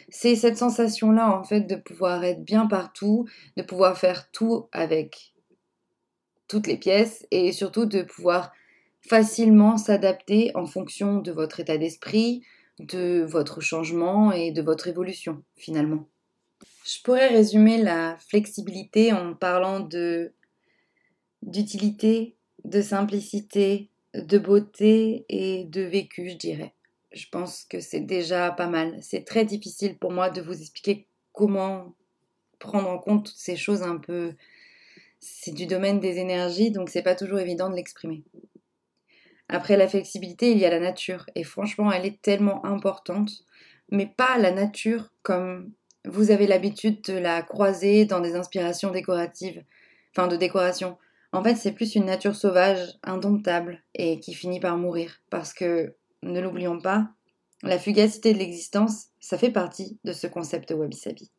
C'est 0.08 0.36
cette 0.36 0.56
sensation-là 0.56 1.36
en 1.36 1.44
fait 1.44 1.62
de 1.62 1.76
pouvoir 1.76 2.24
être 2.24 2.44
bien 2.44 2.66
partout, 2.66 3.26
de 3.56 3.62
pouvoir 3.62 3.98
faire 3.98 4.30
tout 4.30 4.68
avec 4.72 5.34
toutes 6.48 6.66
les 6.66 6.76
pièces 6.76 7.26
et 7.30 7.52
surtout 7.52 7.86
de 7.86 8.02
pouvoir 8.02 8.52
facilement 9.00 9.76
s'adapter 9.76 10.50
en 10.54 10.66
fonction 10.66 11.18
de 11.18 11.32
votre 11.32 11.60
état 11.60 11.78
d'esprit, 11.78 12.42
de 12.78 13.24
votre 13.28 13.60
changement 13.60 14.32
et 14.32 14.52
de 14.52 14.62
votre 14.62 14.88
évolution 14.88 15.42
finalement. 15.56 16.08
Je 16.84 17.02
pourrais 17.02 17.28
résumer 17.28 17.78
la 17.78 18.16
flexibilité 18.28 19.12
en 19.12 19.34
parlant 19.34 19.80
de 19.80 20.32
d'utilité, 21.42 22.36
de 22.64 22.82
simplicité, 22.82 23.90
de 24.14 24.38
beauté 24.38 25.24
et 25.28 25.64
de 25.64 25.82
vécu, 25.82 26.30
je 26.30 26.36
dirais. 26.36 26.74
Je 27.12 27.26
pense 27.30 27.64
que 27.64 27.80
c'est 27.80 28.00
déjà 28.00 28.50
pas 28.50 28.68
mal. 28.68 28.98
C'est 29.02 29.24
très 29.24 29.44
difficile 29.44 29.98
pour 29.98 30.12
moi 30.12 30.30
de 30.30 30.40
vous 30.40 30.60
expliquer 30.60 31.06
comment 31.32 31.94
prendre 32.58 32.88
en 32.88 32.98
compte 32.98 33.26
toutes 33.26 33.36
ces 33.36 33.56
choses 33.56 33.82
un 33.82 33.96
peu. 33.96 34.34
C'est 35.18 35.52
du 35.52 35.66
domaine 35.66 36.00
des 36.00 36.18
énergies, 36.18 36.70
donc 36.70 36.88
c'est 36.88 37.02
pas 37.02 37.14
toujours 37.14 37.40
évident 37.40 37.68
de 37.68 37.76
l'exprimer. 37.76 38.22
Après 39.48 39.76
la 39.76 39.88
flexibilité, 39.88 40.52
il 40.52 40.58
y 40.58 40.64
a 40.64 40.70
la 40.70 40.78
nature. 40.78 41.26
Et 41.34 41.42
franchement, 41.42 41.90
elle 41.90 42.06
est 42.06 42.22
tellement 42.22 42.64
importante. 42.64 43.44
Mais 43.90 44.06
pas 44.06 44.38
la 44.38 44.52
nature 44.52 45.10
comme 45.22 45.72
vous 46.04 46.30
avez 46.30 46.46
l'habitude 46.46 47.02
de 47.02 47.14
la 47.14 47.42
croiser 47.42 48.04
dans 48.04 48.20
des 48.20 48.36
inspirations 48.36 48.92
décoratives. 48.92 49.64
Enfin, 50.14 50.28
de 50.28 50.36
décoration. 50.36 50.96
En 51.32 51.42
fait, 51.44 51.54
c'est 51.54 51.72
plus 51.72 51.94
une 51.94 52.06
nature 52.06 52.34
sauvage, 52.34 52.98
indomptable, 53.02 53.82
et 53.94 54.18
qui 54.18 54.34
finit 54.34 54.60
par 54.60 54.76
mourir. 54.76 55.20
Parce 55.30 55.52
que, 55.52 55.94
ne 56.22 56.40
l'oublions 56.40 56.80
pas, 56.80 57.10
la 57.62 57.78
fugacité 57.78 58.32
de 58.32 58.38
l'existence, 58.38 59.06
ça 59.20 59.38
fait 59.38 59.50
partie 59.50 59.98
de 60.04 60.12
ce 60.12 60.26
concept 60.26 60.70
wabi-sabi. 60.72 61.30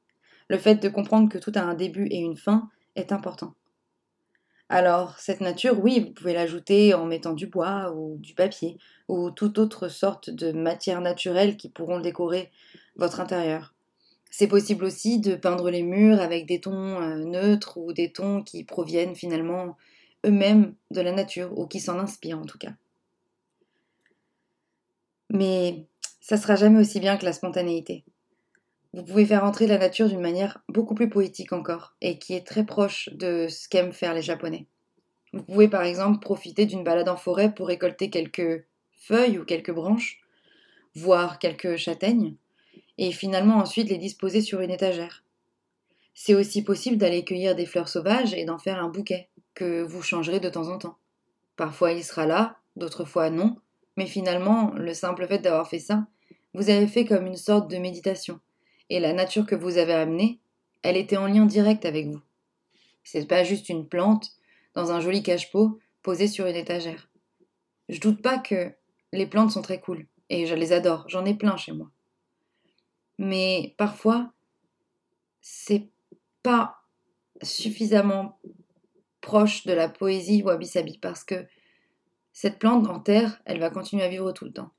Le 0.47 0.57
fait 0.57 0.75
de 0.75 0.89
comprendre 0.89 1.29
que 1.29 1.37
tout 1.37 1.51
a 1.55 1.61
un 1.61 1.73
début 1.73 2.07
et 2.07 2.19
une 2.19 2.37
fin 2.37 2.69
est 2.95 3.11
important. 3.11 3.55
Alors, 4.69 5.19
cette 5.19 5.41
nature, 5.41 5.83
oui, 5.83 5.99
vous 5.99 6.13
pouvez 6.13 6.33
l'ajouter 6.33 6.93
en 6.93 7.05
mettant 7.05 7.33
du 7.33 7.47
bois 7.47 7.91
ou 7.93 8.17
du 8.19 8.33
papier 8.33 8.77
ou 9.09 9.29
toute 9.29 9.59
autre 9.59 9.89
sorte 9.89 10.29
de 10.29 10.53
matière 10.53 11.01
naturelle 11.01 11.57
qui 11.57 11.67
pourront 11.67 11.99
décorer 11.99 12.51
votre 12.95 13.19
intérieur. 13.19 13.73
C'est 14.32 14.47
possible 14.47 14.86
aussi 14.86 15.19
de 15.19 15.36
peindre 15.36 15.69
les 15.69 15.84
murs 15.84 16.21
avec 16.21 16.45
des 16.45 16.61
tons 16.61 17.01
euh, 17.01 17.17
neutres 17.17 17.77
ou 17.77 17.91
des 17.91 18.11
tons 18.13 18.41
qui 18.41 18.63
proviennent 18.63 19.13
finalement 19.13 19.77
eux-mêmes 20.25 20.73
de 20.89 21.01
la 21.01 21.11
nature 21.11 21.57
ou 21.59 21.67
qui 21.67 21.82
s'en 21.82 21.99
inspirent 21.99 22.39
en 22.39 22.45
tout 22.45 22.57
cas. 22.57 22.71
Mais 25.29 25.86
ça 26.21 26.38
sera 26.38 26.55
jamais 26.55 26.79
aussi 26.79 27.01
bien 27.01 27.17
que 27.17 27.25
la 27.25 27.34
spontanéité. 27.34 28.05
vous 28.93 29.03
pouvez 29.03 29.25
faire 29.25 29.43
entrer 29.43 29.67
la 29.67 29.77
nature 29.77 30.07
d'une 30.07 30.21
manière 30.21 30.63
beaucoup 30.69 30.95
plus 30.95 31.09
poétique 31.09 31.51
encore, 31.51 31.95
et 32.01 32.17
qui 32.17 32.34
est 32.34 32.47
très 32.47 32.65
proche 32.65 33.09
de 33.13 33.47
ce 33.49 33.67
qu'aiment 33.67 33.93
faire 33.93 34.13
les 34.13 34.21
Japonais. 34.21 34.65
Vous 35.34 35.43
pouvez 35.43 35.67
par 35.67 35.84
exemple 35.84 36.19
profiter 36.19 36.65
d'une 36.65 36.84
balade 36.84 37.09
en 37.09 37.17
forêt 37.17 37.53
pour 37.53 37.67
récolter 37.67 38.09
quelques 38.09 38.65
feuilles 38.97 39.39
ou 39.39 39.45
quelques 39.45 39.71
branches, 39.71 40.21
voire 40.95 41.39
quelques 41.39 41.75
châtaignes, 41.75 42.36
et 42.97 43.11
finalement 43.11 43.57
ensuite 43.57 43.89
les 43.89 43.97
disposer 43.97 44.41
sur 44.41 44.61
une 44.61 44.71
étagère. 44.71 45.23
C'est 46.13 46.35
aussi 46.35 46.63
possible 46.63 46.97
d'aller 46.97 47.23
cueillir 47.23 47.55
des 47.55 47.65
fleurs 47.65 47.89
sauvages 47.89 48.33
et 48.33 48.45
d'en 48.45 48.57
faire 48.57 48.83
un 48.83 48.89
bouquet, 48.89 49.29
que 49.53 49.81
vous 49.81 50.01
changerez 50.01 50.39
de 50.39 50.49
temps 50.49 50.69
en 50.69 50.77
temps. 50.77 50.97
Parfois 51.55 51.91
il 51.91 52.03
sera 52.03 52.25
là, 52.25 52.57
d'autres 52.75 53.05
fois 53.05 53.29
non, 53.29 53.57
mais 53.97 54.07
finalement, 54.07 54.71
le 54.75 54.93
simple 54.93 55.27
fait 55.27 55.39
d'avoir 55.39 55.67
fait 55.69 55.79
ça, 55.79 56.07
vous 56.53 56.69
avez 56.69 56.87
fait 56.87 57.05
comme 57.05 57.27
une 57.27 57.37
sorte 57.37 57.69
de 57.69 57.77
méditation, 57.77 58.39
et 58.89 58.99
la 58.99 59.13
nature 59.13 59.45
que 59.45 59.55
vous 59.55 59.77
avez 59.77 59.93
amenée, 59.93 60.39
elle 60.83 60.97
était 60.97 61.17
en 61.17 61.27
lien 61.27 61.45
direct 61.45 61.85
avec 61.85 62.07
vous. 62.07 62.21
C'est 63.03 63.27
pas 63.27 63.43
juste 63.43 63.69
une 63.69 63.87
plante 63.87 64.31
dans 64.73 64.91
un 64.91 64.99
joli 64.99 65.23
cache-pot 65.23 65.79
posé 66.01 66.27
sur 66.27 66.45
une 66.45 66.55
étagère. 66.55 67.09
Je 67.89 67.99
doute 67.99 68.21
pas 68.21 68.37
que 68.37 68.71
les 69.11 69.27
plantes 69.27 69.51
sont 69.51 69.61
très 69.61 69.79
cool, 69.79 70.07
et 70.29 70.45
je 70.45 70.55
les 70.55 70.73
adore, 70.73 71.05
j'en 71.07 71.25
ai 71.25 71.33
plein 71.33 71.57
chez 71.57 71.71
moi. 71.71 71.89
Mais 73.22 73.76
parfois, 73.78 74.34
c'est 75.41 75.89
pas 76.41 76.78
suffisamment 77.43 78.39
proche 79.22 79.67
de 79.67 79.74
la 79.74 79.89
poésie 79.89 80.41
wabi-sabi 80.41 80.97
parce 80.97 81.24
que 81.24 81.45
cette 82.34 82.57
plante 82.57 82.88
en 82.88 82.99
terre, 82.99 83.39
elle 83.45 83.59
va 83.59 83.69
continuer 83.69 84.01
à 84.01 84.09
vivre 84.09 84.32
tout 84.32 84.45
le 84.45 84.51
temps. 84.51 84.72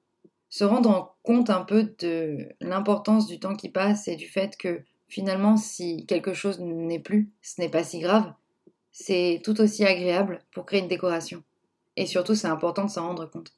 Se 0.49 0.65
rendre 0.65 1.17
compte 1.23 1.51
un 1.51 1.63
peu 1.63 1.95
de 2.01 2.49
l'importance 2.61 3.29
du 3.29 3.39
temps 3.39 3.55
qui 3.55 3.69
passe 3.69 4.09
et 4.09 4.17
du 4.17 4.27
fait 4.27 4.57
que 4.57 4.83
finalement, 5.07 5.57
si 5.57 6.05
quelque 6.07 6.35
chose 6.35 6.59
n'est 6.59 6.99
plus, 6.99 7.31
ce 7.43 7.61
n'est 7.61 7.69
pas 7.69 7.85
si 7.85 8.01
grave, 8.01 8.33
c'est 8.91 9.41
tout 9.45 9.61
aussi 9.61 9.85
agréable 9.85 10.41
pour 10.51 10.67
créer 10.67 10.81
une 10.81 10.89
décoration. 10.89 11.45
Et 11.95 12.07
surtout, 12.07 12.35
c'est 12.35 12.49
important 12.49 12.87
de 12.87 12.91
s'en 12.91 13.07
rendre 13.07 13.31
compte. 13.31 13.53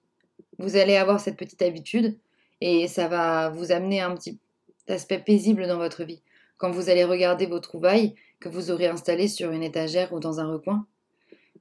Vous 0.59 0.77
allez 0.77 0.97
avoir 0.97 1.21
cette 1.21 1.39
petite 1.39 1.63
habitude 1.63 2.19
et 2.61 2.87
ça 2.87 3.09
va 3.09 3.49
vous 3.49 3.73
amener 3.73 4.03
un 4.03 4.15
petit 4.15 4.39
aspect 4.89 5.19
paisible 5.19 5.67
dans 5.67 5.79
votre 5.79 6.05
vie. 6.05 6.23
Quand 6.57 6.71
vous 6.71 6.89
allez 6.89 7.05
regarder 7.05 7.47
vos 7.47 7.61
trouvailles 7.61 8.15
que 8.41 8.49
vous 8.49 8.71
aurez 8.71 8.87
installées 8.87 9.29
sur 9.29 9.51
une 9.51 9.63
étagère 9.63 10.13
ou 10.13 10.21
dans 10.21 10.41
un 10.41 10.51
recoin, 10.51 10.87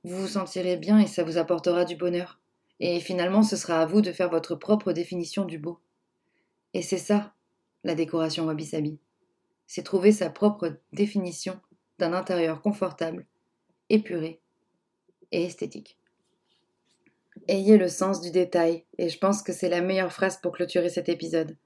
vous 0.04 0.22
vous 0.22 0.28
sentirez 0.28 0.78
bien 0.78 1.00
et 1.00 1.08
ça 1.08 1.24
vous 1.24 1.38
apportera 1.38 1.86
du 1.86 1.96
bonheur. 1.96 2.40
Et 2.80 3.00
finalement, 3.00 3.44
ce 3.44 3.56
sera 3.56 3.82
à 3.82 3.86
vous 3.86 4.02
de 4.02 4.12
faire 4.12 4.30
votre 4.30 4.56
propre 4.56 4.92
définition 4.92 5.46
du 5.46 5.58
beau. 5.58 5.80
Et 6.74 6.82
c'est 6.82 6.98
ça, 6.98 7.34
la 7.84 7.96
décoration 7.96 8.46
wabi-sabi. 8.46 9.00
C'est 9.68 9.84
trouver 9.84 10.12
sa 10.12 10.30
propre 10.30 10.78
définition 10.92 11.60
d'un 12.00 12.14
intérieur 12.14 12.62
confortable, 12.62 13.26
épuré 13.90 14.42
et 15.32 15.46
esthétique. 15.46 15.98
Ayez 17.48 17.78
le 17.78 17.88
sens 17.88 18.22
du 18.22 18.32
détail, 18.32 18.86
et 18.98 19.10
je 19.10 19.18
pense 19.18 19.42
que 19.42 19.54
c'est 19.54 19.70
la 19.70 19.82
meilleure 19.82 20.12
phrase 20.12 20.40
pour 20.42 20.52
clôturer 20.52 20.90
cet 20.90 21.10
épisode. 21.10 21.58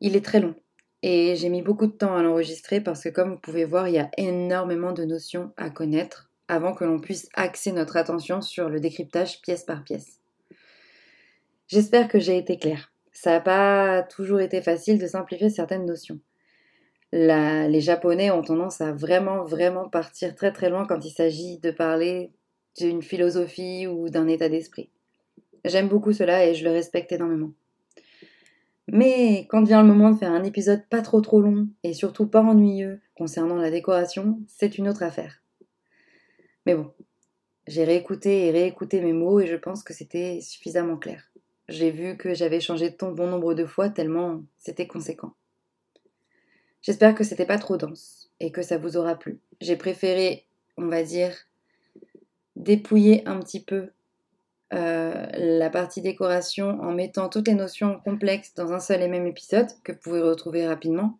Il 0.00 0.16
est 0.16 0.24
très 0.24 0.40
long, 0.40 0.54
et 1.02 1.34
j'ai 1.36 1.48
mis 1.48 1.62
beaucoup 1.62 1.86
de 1.86 1.92
temps 1.92 2.14
à 2.14 2.22
l'enregistrer 2.22 2.80
parce 2.80 3.02
que 3.02 3.08
comme 3.08 3.32
vous 3.32 3.38
pouvez 3.38 3.64
voir, 3.64 3.88
il 3.88 3.94
y 3.94 3.98
a 3.98 4.10
énormément 4.18 4.92
de 4.92 5.04
notions 5.04 5.52
à 5.56 5.70
connaître 5.70 6.30
avant 6.48 6.74
que 6.74 6.84
l'on 6.84 7.00
puisse 7.00 7.28
axer 7.34 7.72
notre 7.72 7.96
attention 7.96 8.42
sur 8.42 8.68
le 8.68 8.80
décryptage 8.80 9.40
pièce 9.40 9.64
par 9.64 9.84
pièce. 9.84 10.20
J'espère 11.68 12.08
que 12.08 12.18
j'ai 12.18 12.36
été 12.36 12.58
claire. 12.58 12.92
Ça 13.12 13.30
n'a 13.30 13.40
pas 13.40 14.02
toujours 14.02 14.40
été 14.40 14.60
facile 14.60 14.98
de 14.98 15.06
simplifier 15.06 15.48
certaines 15.48 15.86
notions. 15.86 16.18
les 17.12 17.80
Japonais 17.80 18.30
ont 18.30 18.42
tendance 18.42 18.80
à 18.80 18.92
vraiment, 18.92 19.44
vraiment 19.44 19.88
partir 19.88 20.34
très 20.34 20.52
très 20.52 20.68
loin 20.68 20.86
quand 20.86 21.04
il 21.04 21.10
s'agit 21.10 21.58
de 21.58 21.70
parler 21.70 22.32
d'une 22.78 23.02
philosophie 23.02 23.86
ou 23.86 24.10
d'un 24.10 24.26
état 24.26 24.48
d'esprit. 24.48 24.90
J'aime 25.64 25.88
beaucoup 25.88 26.12
cela 26.12 26.46
et 26.46 26.54
je 26.54 26.64
le 26.64 26.72
respecte 26.72 27.12
énormément. 27.12 27.52
Mais 28.92 29.46
quand 29.48 29.62
vient 29.62 29.82
le 29.82 29.88
moment 29.88 30.10
de 30.10 30.18
faire 30.18 30.32
un 30.32 30.42
épisode 30.42 30.84
pas 30.88 31.00
trop 31.00 31.20
trop 31.20 31.40
long 31.40 31.68
et 31.84 31.94
surtout 31.94 32.26
pas 32.26 32.42
ennuyeux 32.42 33.00
concernant 33.14 33.54
la 33.54 33.70
décoration, 33.70 34.40
c'est 34.48 34.78
une 34.78 34.88
autre 34.88 35.04
affaire. 35.04 35.44
Mais 36.66 36.74
bon, 36.74 36.92
j'ai 37.68 37.84
réécouté 37.84 38.46
et 38.46 38.50
réécouté 38.50 39.00
mes 39.00 39.12
mots 39.12 39.38
et 39.38 39.46
je 39.46 39.54
pense 39.54 39.84
que 39.84 39.94
c'était 39.94 40.40
suffisamment 40.40 40.96
clair. 40.96 41.30
J'ai 41.68 41.92
vu 41.92 42.16
que 42.16 42.34
j'avais 42.34 42.58
changé 42.58 42.90
de 42.90 42.96
ton 42.96 43.12
bon 43.12 43.28
nombre 43.28 43.54
de 43.54 43.64
fois 43.64 43.90
tellement 43.90 44.42
c'était 44.58 44.88
conséquent. 44.88 45.34
J'espère 46.82 47.14
que 47.14 47.22
c'était 47.22 47.46
pas 47.46 47.58
trop 47.58 47.76
dense 47.76 48.32
et 48.40 48.50
que 48.50 48.62
ça 48.62 48.76
vous 48.76 48.96
aura 48.96 49.14
plu. 49.14 49.38
J'ai 49.60 49.76
préféré, 49.76 50.46
on 50.76 50.88
va 50.88 51.04
dire, 51.04 51.32
dépouiller 52.56 53.22
un 53.28 53.38
petit 53.38 53.62
peu 53.62 53.90
euh, 54.72 55.26
la 55.34 55.68
partie 55.68 56.00
décoration 56.00 56.80
en 56.80 56.92
mettant 56.92 57.28
toutes 57.28 57.48
les 57.48 57.54
notions 57.54 57.98
complexes 58.00 58.54
dans 58.54 58.72
un 58.72 58.78
seul 58.78 59.02
et 59.02 59.08
même 59.08 59.26
épisode 59.26 59.68
que 59.82 59.92
vous 59.92 59.98
pouvez 59.98 60.22
retrouver 60.22 60.66
rapidement, 60.66 61.18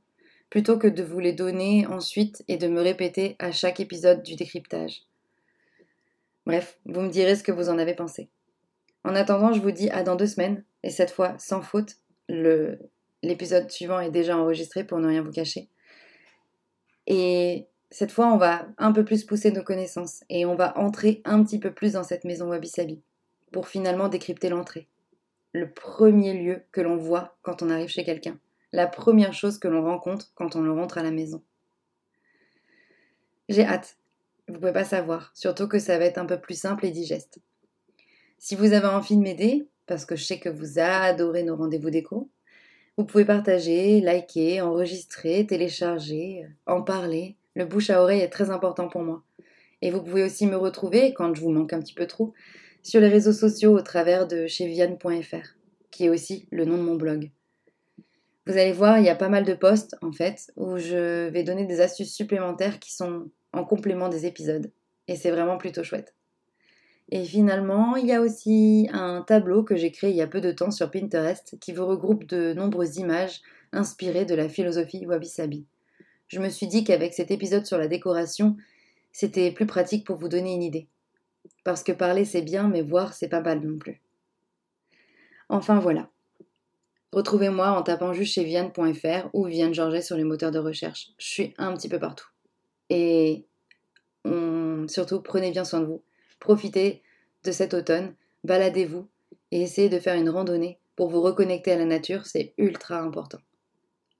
plutôt 0.51 0.79
que 0.79 0.87
de 0.87 1.03
vous 1.03 1.19
les 1.19 1.33
donner 1.33 1.87
ensuite 1.87 2.45
et 2.47 2.57
de 2.57 2.69
me 2.69 2.81
répéter 2.81 3.37
à 3.39 3.51
chaque 3.51 3.81
épisode 3.81 4.23
du 4.23 4.37
décryptage. 4.37 5.03
Bref, 6.47 6.79
vous 6.85 7.01
me 7.01 7.11
direz 7.11 7.35
ce 7.35 7.43
que 7.43 7.53
vous 7.53 7.69
en 7.69 7.79
avez 7.79 7.95
pensé. 7.95 8.29
En 9.03 9.15
attendant, 9.15 9.53
je 9.53 9.61
vous 9.61 9.71
dis 9.73 9.91
à 9.91 10.03
dans 10.03 10.17
deux 10.17 10.27
semaines, 10.27 10.65
et 10.83 10.91
cette 10.91 11.11
fois 11.11 11.35
sans 11.39 11.63
faute. 11.63 11.97
l'épisode 13.23 13.71
suivant 13.71 14.01
est 14.01 14.11
déjà 14.11 14.37
enregistré 14.37 14.85
pour 14.85 14.99
ne 14.99 15.09
rien 15.09 15.23
vous 15.23 15.33
cacher. 15.33 15.69
Et 17.07 17.67
cette 17.91 18.13
fois, 18.13 18.33
on 18.33 18.37
va 18.37 18.69
un 18.79 18.93
peu 18.93 19.05
plus 19.05 19.25
pousser 19.25 19.51
nos 19.51 19.65
connaissances 19.65 20.23
et 20.31 20.47
on 20.47 20.55
va 20.55 20.79
entrer 20.79 21.21
un 21.25 21.43
petit 21.43 21.59
peu 21.59 21.73
plus 21.73 21.95
dans 21.95 22.05
cette 22.05 22.25
maison 22.25 22.49
Wabi 22.49 22.69
Sabi 22.69 23.03
pour 23.53 23.69
finalement 23.69 24.09
décrypter 24.09 24.49
l'entrée. 24.49 24.89
Le 25.53 25.71
premier 25.71 26.35
lieu 26.35 26.63
que 26.73 26.81
l'on 26.81 26.97
voit 26.97 27.37
quand 27.43 27.63
on 27.63 27.71
arrive 27.71 27.89
chez 27.89 28.05
quelqu'un. 28.05 28.39
La 28.73 28.87
première 28.87 29.33
chose 29.33 29.59
que 29.59 29.69
l'on 29.69 29.83
rencontre 29.83 30.31
quand 30.35 30.55
on 30.55 30.75
rentre 30.75 30.99
à 30.99 31.03
la 31.03 31.11
maison. 31.11 31.43
J'ai 33.49 33.65
hâte. 33.65 33.97
Vous 34.47 34.55
pouvez 34.55 34.73
pas 34.73 34.85
savoir, 34.85 35.33
surtout 35.35 35.69
que 35.69 35.79
ça 35.79 35.99
va 35.99 36.05
être 36.05 36.19
un 36.19 36.27
peu 36.27 36.41
plus 36.41 36.59
simple 36.59 36.87
et 36.87 36.91
digeste. 36.91 37.39
Si 38.39 38.55
vous 38.55 38.73
avez 38.73 38.87
envie 38.87 39.17
de 39.17 39.23
m'aider, 39.23 39.67
parce 39.87 40.05
que 40.05 40.17
je 40.17 40.25
sais 40.25 40.39
que 40.39 40.49
vous 40.49 40.79
adorez 40.79 41.43
nos 41.43 41.57
rendez-vous 41.57 41.91
déco, 41.91 42.31
vous 42.97 43.05
pouvez 43.05 43.25
partager, 43.25 44.01
liker, 44.01 44.61
enregistrer, 44.61 45.47
télécharger, 45.47 46.47
en 46.67 46.83
parler. 46.83 47.37
Le 47.55 47.65
bouche 47.65 47.91
à 47.91 48.03
oreille 48.03 48.21
est 48.21 48.29
très 48.29 48.51
important 48.51 48.89
pour 48.89 49.03
moi. 49.03 49.23
Et 49.83 49.91
vous 49.91 50.03
pouvez 50.03 50.23
aussi 50.23 50.47
me 50.47 50.57
retrouver, 50.57 51.15
quand 51.15 51.35
je 51.35 51.41
vous 51.41 51.51
manque 51.51 51.73
un 51.73 51.81
petit 51.81 51.95
peu 51.95 52.07
trop, 52.07 52.35
sur 52.83 53.01
les 53.01 53.09
réseaux 53.09 53.33
sociaux 53.33 53.77
au 53.77 53.83
travers 53.83 54.27
de 54.27 54.47
cheviane.fr, 54.47 55.57
qui 55.91 56.05
est 56.05 56.09
aussi 56.09 56.47
le 56.51 56.65
nom 56.65 56.77
de 56.77 56.83
mon 56.83 56.95
blog. 56.95 57.31
Vous 58.47 58.53
allez 58.57 58.73
voir, 58.73 58.99
il 58.99 59.05
y 59.05 59.11
a 59.11 59.15
pas 59.15 59.29
mal 59.29 59.45
de 59.45 59.55
posts 59.55 59.97
en 60.03 60.13
fait, 60.13 60.51
où 60.57 60.79
je 60.79 61.29
vais 61.29 61.45
donner 61.45 61.67
des 61.67 61.81
astuces 61.81 62.15
supplémentaires 62.15 62.81
qui 62.81 62.95
sont 62.95 63.31
en 63.53 63.65
complément 63.65 64.09
des 64.09 64.27
épisodes. 64.27 64.71
Et 65.09 65.17
c'est 65.17 65.31
vraiment 65.31 65.59
plutôt 65.59 65.85
chouette. 65.85 66.15
Et 67.11 67.25
finalement, 67.25 67.97
il 67.97 68.07
y 68.07 68.13
a 68.13 68.21
aussi 68.21 68.89
un 68.93 69.23
tableau 69.23 69.65
que 69.65 69.77
j'ai 69.77 69.91
créé 69.91 70.11
il 70.11 70.17
y 70.17 70.23
a 70.23 70.29
peu 70.29 70.41
de 70.41 70.53
temps 70.53 70.71
sur 70.71 70.91
Pinterest 70.91 71.57
qui 71.61 71.73
vous 71.73 71.87
regroupe 71.87 72.25
de 72.25 72.55
nombreuses 72.55 72.99
images 72.99 73.41
inspirées 73.73 74.25
de 74.25 74.35
la 74.35 74.49
philosophie 74.49 75.07
wabi-sabi. 75.07 75.67
Je 76.29 76.39
me 76.39 76.49
suis 76.49 76.69
dit 76.69 76.85
qu'avec 76.85 77.13
cet 77.13 77.33
épisode 77.33 77.67
sur 77.67 77.79
la 77.79 77.89
décoration, 77.89 78.57
c'était 79.11 79.51
plus 79.51 79.67
pratique 79.67 80.07
pour 80.07 80.17
vous 80.17 80.29
donner 80.29 80.55
une 80.55 80.63
idée. 80.63 80.87
Parce 81.65 81.83
que 81.83 81.93
parler 81.93 82.25
c'est 82.25 82.43
bien, 82.43 82.69
mais 82.69 82.83
voir 82.83 83.13
c'est 83.15 83.29
pas 83.29 83.41
mal 83.41 83.61
non 83.61 83.79
plus. 83.79 84.01
Enfin 85.49 85.79
voilà. 85.79 86.09
Retrouvez-moi 87.13 87.71
en 87.71 87.83
tapant 87.83 88.13
juste 88.13 88.35
chez 88.35 88.45
vianne.fr 88.45 89.29
ou 89.33 89.47
Vianne 89.47 89.75
Georget 89.75 90.03
sur 90.03 90.17
les 90.17 90.25
moteurs 90.25 90.53
de 90.53 90.61
recherche. 90.61 91.11
Je 91.19 91.27
suis 91.27 91.55
un 91.59 91.75
petit 91.75 91.89
peu 91.89 91.99
partout. 91.99 92.29
Et 92.89 93.47
surtout, 94.89 95.21
prenez 95.21 95.51
bien 95.51 95.65
soin 95.65 95.81
de 95.81 95.87
vous. 95.87 96.03
Profitez 96.39 97.03
de 97.45 97.53
cet 97.53 97.75
automne, 97.75 98.15
baladez-vous 98.45 99.09
et 99.51 99.63
essayez 99.63 99.89
de 99.89 99.99
faire 99.99 100.15
une 100.15 100.31
randonnée 100.31 100.79
pour 100.97 101.09
vous 101.09 101.23
reconnecter 101.23 101.73
à 101.73 101.79
la 101.79 101.87
nature, 101.87 102.27
c'est 102.27 102.53
ultra 102.59 103.01
important. 103.01 103.39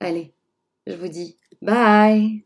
Allez, 0.01 0.33
je 0.87 0.95
vous 0.95 1.09
dis 1.09 1.37
bye 1.61 2.43